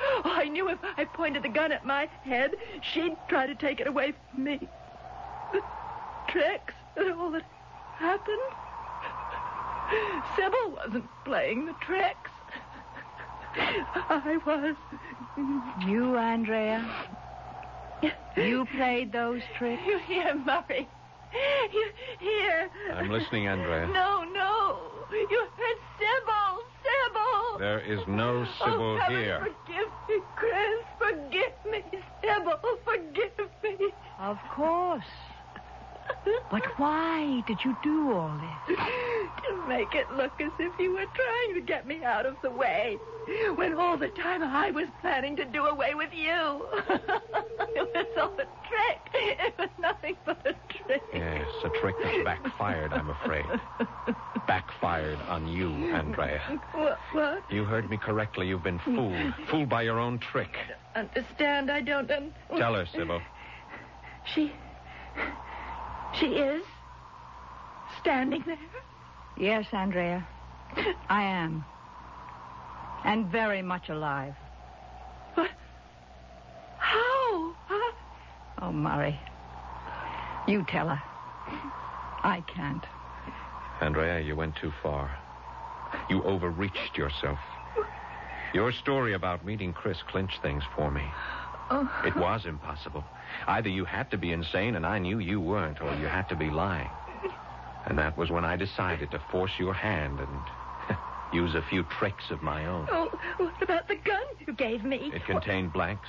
Oh, 0.00 0.22
I 0.24 0.44
knew 0.44 0.68
if 0.68 0.78
I 0.96 1.04
pointed 1.04 1.42
the 1.42 1.48
gun 1.48 1.72
at 1.72 1.84
my 1.84 2.06
head, 2.22 2.54
she'd 2.82 3.16
try 3.28 3.46
to 3.46 3.54
take 3.54 3.80
it 3.80 3.86
away 3.86 4.12
from 4.30 4.44
me. 4.44 4.68
The 5.52 5.60
tricks 6.28 6.74
and 6.96 7.12
all 7.12 7.30
that 7.30 7.44
happened. 7.96 8.67
Sybil 10.36 10.70
wasn't 10.76 11.08
playing 11.24 11.66
the 11.66 11.74
tricks. 11.80 12.30
I 13.56 14.38
was. 14.46 14.76
You, 15.86 16.16
Andrea? 16.16 16.84
You 18.36 18.66
played 18.76 19.12
those 19.12 19.42
tricks? 19.56 19.82
You 19.86 19.98
hear, 19.98 20.34
Murray? 20.34 20.88
You 21.72 21.86
hear? 22.18 22.70
I'm 22.94 23.10
listening, 23.10 23.48
Andrea. 23.48 23.86
No, 23.88 24.24
no. 24.24 24.78
You 25.10 25.46
heard 25.56 25.76
Sybil. 25.98 26.62
Sybil. 26.82 27.58
There 27.58 27.80
is 27.80 28.00
no 28.06 28.46
oh, 28.46 28.64
Sybil 28.64 29.00
oh, 29.02 29.10
here. 29.10 29.38
Forgive 29.40 29.88
me, 30.08 30.24
Chris. 30.36 30.84
Forgive 30.98 31.52
me, 31.70 32.00
Sybil. 32.22 32.58
Forgive 32.84 33.50
me. 33.62 33.88
Of 34.20 34.38
course. 34.54 35.04
But 36.50 36.62
why 36.78 37.42
did 37.46 37.58
you 37.64 37.76
do 37.82 38.12
all 38.12 38.32
this? 38.66 38.76
to 38.76 39.68
make 39.68 39.94
it 39.94 40.10
look 40.12 40.32
as 40.40 40.50
if 40.58 40.78
you 40.78 40.92
were 40.92 41.04
trying 41.14 41.54
to 41.54 41.60
get 41.60 41.86
me 41.86 42.02
out 42.04 42.26
of 42.26 42.36
the 42.42 42.50
way. 42.50 42.98
When 43.56 43.74
all 43.74 43.98
the 43.98 44.08
time 44.08 44.42
I 44.42 44.70
was 44.70 44.88
planning 45.02 45.36
to 45.36 45.44
do 45.44 45.66
away 45.66 45.94
with 45.94 46.10
you. 46.14 46.66
it 46.88 47.88
was 47.94 48.06
all 48.16 48.32
a 48.32 48.46
trick. 48.68 49.00
It 49.14 49.54
was 49.58 49.68
nothing 49.78 50.16
but 50.24 50.38
a 50.46 50.54
trick. 50.68 51.02
Yes, 51.12 51.46
a 51.64 51.68
trick 51.80 51.94
that's 52.02 52.24
backfired, 52.24 52.92
I'm 52.92 53.10
afraid. 53.10 53.44
Backfired 54.46 55.18
on 55.28 55.46
you, 55.46 55.68
Andrea. 55.94 56.40
What? 56.72 56.98
what? 57.12 57.42
You 57.50 57.64
heard 57.64 57.90
me 57.90 57.98
correctly. 57.98 58.48
You've 58.48 58.62
been 58.62 58.78
fooled. 58.78 59.34
Fooled 59.50 59.68
by 59.68 59.82
your 59.82 59.98
own 59.98 60.18
trick. 60.18 60.56
Understand? 60.94 61.70
I 61.70 61.82
don't. 61.82 62.10
Un- 62.10 62.32
Tell 62.56 62.74
her, 62.74 62.86
Sybil. 62.86 63.20
She. 64.34 64.52
She 66.14 66.26
is 66.26 66.64
standing 68.00 68.42
there. 68.46 68.58
Yes, 69.36 69.66
Andrea. 69.72 70.26
I 71.08 71.22
am. 71.22 71.64
And 73.04 73.26
very 73.26 73.62
much 73.62 73.88
alive. 73.88 74.34
What? 75.34 75.50
How? 76.78 77.54
Huh? 77.66 77.92
Oh, 78.62 78.72
Murray. 78.72 79.18
You 80.48 80.64
tell 80.68 80.88
her. 80.88 81.02
I 82.24 82.42
can't. 82.46 82.84
Andrea, 83.80 84.20
you 84.20 84.34
went 84.34 84.56
too 84.56 84.72
far. 84.82 85.16
You 86.10 86.22
overreached 86.24 86.96
yourself. 86.96 87.38
Your 88.54 88.72
story 88.72 89.14
about 89.14 89.44
meeting 89.44 89.72
Chris 89.72 89.98
clinched 90.08 90.42
things 90.42 90.64
for 90.74 90.90
me. 90.90 91.04
Oh. 91.70 91.88
It 92.06 92.16
was 92.16 92.46
impossible. 92.46 93.04
Either 93.46 93.68
you 93.68 93.84
had 93.84 94.10
to 94.10 94.18
be 94.18 94.32
insane, 94.32 94.74
and 94.76 94.86
I 94.86 94.98
knew 94.98 95.18
you 95.18 95.40
weren't, 95.40 95.80
or 95.82 95.94
you 95.96 96.06
had 96.06 96.28
to 96.30 96.36
be 96.36 96.50
lying. 96.50 96.88
And 97.86 97.98
that 97.98 98.16
was 98.16 98.30
when 98.30 98.44
I 98.44 98.56
decided 98.56 99.10
to 99.12 99.18
force 99.30 99.52
your 99.58 99.72
hand 99.74 100.18
and 100.20 100.96
use 101.32 101.54
a 101.54 101.62
few 101.62 101.84
tricks 101.98 102.24
of 102.30 102.42
my 102.42 102.66
own. 102.66 102.86
Oh, 102.90 103.10
what 103.38 103.62
about 103.62 103.88
the 103.88 103.96
gun 103.96 104.22
you 104.46 104.52
gave 104.54 104.84
me? 104.84 105.10
It 105.14 105.24
contained 105.24 105.72
blanks. 105.72 106.08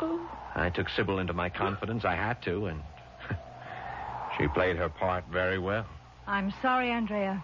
Oh, 0.00 0.20
I 0.54 0.68
took 0.70 0.88
Sybil 0.90 1.18
into 1.18 1.32
my 1.32 1.48
confidence. 1.48 2.04
I 2.04 2.14
had 2.14 2.42
to, 2.42 2.66
and 2.66 2.82
she 4.38 4.48
played 4.48 4.76
her 4.76 4.88
part 4.88 5.24
very 5.30 5.58
well. 5.58 5.86
I'm 6.26 6.52
sorry, 6.60 6.90
Andrea. 6.90 7.42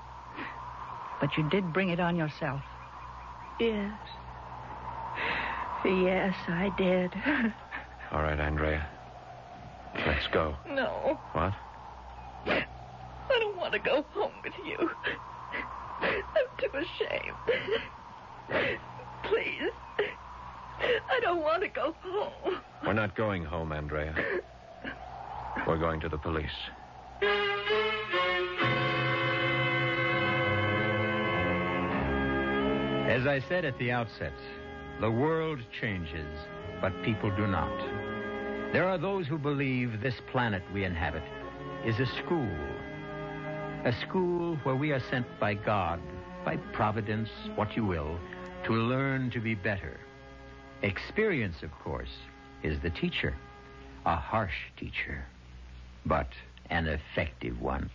But 1.20 1.36
you 1.36 1.48
did 1.50 1.72
bring 1.72 1.90
it 1.90 2.00
on 2.00 2.16
yourself. 2.16 2.62
yes. 3.61 3.92
Yes, 5.85 6.35
I 6.49 6.70
did. 6.78 7.12
All 8.12 8.22
right, 8.22 8.39
Andrea. 8.39 8.87
Let's 10.07 10.26
go. 10.33 10.57
No, 10.70 11.18
What? 11.33 11.53
I 12.47 13.39
don't 13.39 13.57
want 13.57 13.72
to 13.72 13.78
go 13.78 14.05
home 14.12 14.33
with 14.43 14.53
you. 14.64 14.91
I'm 16.01 16.49
too 16.59 16.68
ashamed. 16.76 17.37
Please. 19.24 19.70
I 21.11 21.20
don't 21.20 21.43
want 21.43 21.62
to 21.62 21.68
go 21.68 21.95
home. 22.03 22.57
We're 22.85 22.93
not 22.95 23.14
going 23.16 23.45
home, 23.45 23.72
Andrea. 23.72 24.14
We're 25.66 25.78
going 25.78 26.01
to 26.01 26.09
the 26.09 26.18
police. 26.18 26.51
As 33.09 33.26
I 33.26 33.41
said 33.49 33.64
at 33.64 33.76
the 33.78 33.91
outset, 33.93 34.33
the 35.01 35.11
world 35.11 35.61
changes, 35.80 36.28
but 36.80 36.93
people 37.03 37.30
do 37.36 37.47
not. 37.47 37.76
There 38.72 38.88
are 38.88 38.99
those 38.99 39.26
who 39.26 39.38
believe 39.38 40.01
this 40.01 40.14
planet 40.30 40.62
we 40.72 40.84
inhabit 40.84 41.22
is 41.84 41.99
a 41.99 42.07
school. 42.07 42.49
A 43.84 43.93
school 44.07 44.57
where 44.62 44.76
we 44.76 44.93
are 44.93 45.03
sent 45.11 45.26
by 45.40 45.55
God, 45.55 46.01
by 46.45 46.57
providence, 46.72 47.28
what 47.55 47.76
you 47.76 47.84
will, 47.84 48.18
to 48.64 48.72
learn 48.72 49.30
to 49.32 49.40
be 49.40 49.55
better. 49.55 49.99
Experience, 50.82 51.62
of 51.62 51.70
course, 51.72 52.14
is 52.62 52.78
the 52.80 52.90
teacher. 52.90 53.36
A 54.07 54.16
harsh 54.16 54.70
teacher, 54.76 55.24
but 56.07 56.28
an 56.70 56.86
effective 56.86 57.61
one. 57.61 57.90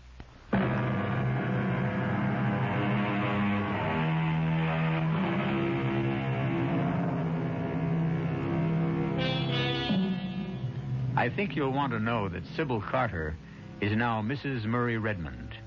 I 11.27 11.35
think 11.35 11.57
you'll 11.57 11.73
want 11.73 11.91
to 11.91 11.99
know 11.99 12.29
that 12.29 12.47
Sybil 12.55 12.79
Carter 12.79 13.35
is 13.81 13.91
now 13.91 14.21
Mrs. 14.21 14.63
Murray 14.63 14.97
Redmond, 14.97 15.57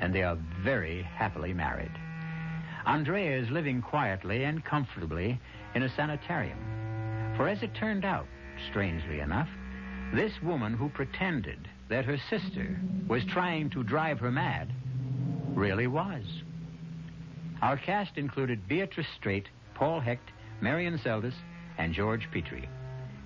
and 0.00 0.14
they 0.14 0.22
are 0.22 0.38
very 0.64 1.02
happily 1.02 1.52
married. 1.52 1.92
Andrea 2.86 3.38
is 3.38 3.50
living 3.50 3.82
quietly 3.82 4.44
and 4.44 4.64
comfortably 4.64 5.38
in 5.74 5.82
a 5.82 5.94
sanitarium. 5.96 6.56
For 7.36 7.46
as 7.46 7.62
it 7.62 7.74
turned 7.74 8.06
out, 8.06 8.26
strangely 8.70 9.20
enough, 9.20 9.50
this 10.14 10.32
woman 10.42 10.72
who 10.72 10.88
pretended 10.88 11.68
that 11.90 12.06
her 12.06 12.16
sister 12.30 12.80
was 13.06 13.22
trying 13.26 13.68
to 13.68 13.84
drive 13.84 14.18
her 14.18 14.32
mad 14.32 14.72
really 15.48 15.88
was. 15.88 16.24
Our 17.60 17.76
cast 17.76 18.16
included 18.16 18.66
Beatrice 18.66 19.12
Straight, 19.18 19.50
Paul 19.74 20.00
Hecht, 20.00 20.30
Marian 20.62 20.96
Seldes, 20.96 21.34
and 21.76 21.92
George 21.92 22.30
Petrie. 22.32 22.66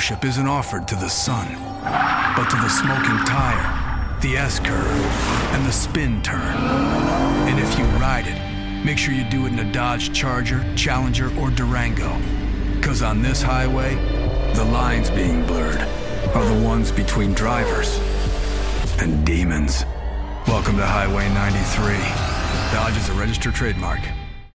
Worship 0.00 0.24
isn't 0.24 0.46
offered 0.46 0.88
to 0.88 0.94
the 0.94 1.10
sun, 1.10 1.46
but 2.34 2.48
to 2.48 2.56
the 2.56 2.70
smoking 2.70 3.18
tire, 3.26 4.18
the 4.22 4.34
S 4.34 4.58
curve, 4.58 5.04
and 5.52 5.66
the 5.66 5.70
spin 5.70 6.22
turn. 6.22 6.56
And 7.46 7.60
if 7.60 7.78
you 7.78 7.84
ride 8.00 8.24
it, 8.26 8.82
make 8.82 8.96
sure 8.96 9.12
you 9.12 9.28
do 9.28 9.44
it 9.44 9.52
in 9.52 9.58
a 9.58 9.72
Dodge 9.72 10.10
Charger, 10.14 10.64
Challenger, 10.74 11.28
or 11.38 11.50
Durango. 11.50 12.18
Because 12.76 13.02
on 13.02 13.20
this 13.20 13.42
highway, 13.42 13.94
the 14.54 14.64
lines 14.64 15.10
being 15.10 15.44
blurred 15.46 15.82
are 16.34 16.46
the 16.46 16.64
ones 16.64 16.90
between 16.90 17.34
drivers 17.34 17.98
and 19.00 19.26
demons. 19.26 19.84
Welcome 20.48 20.78
to 20.78 20.86
Highway 20.86 21.28
93. 21.28 21.98
Dodge 22.72 22.96
is 22.96 23.10
a 23.10 23.12
registered 23.20 23.52
trademark. 23.52 24.00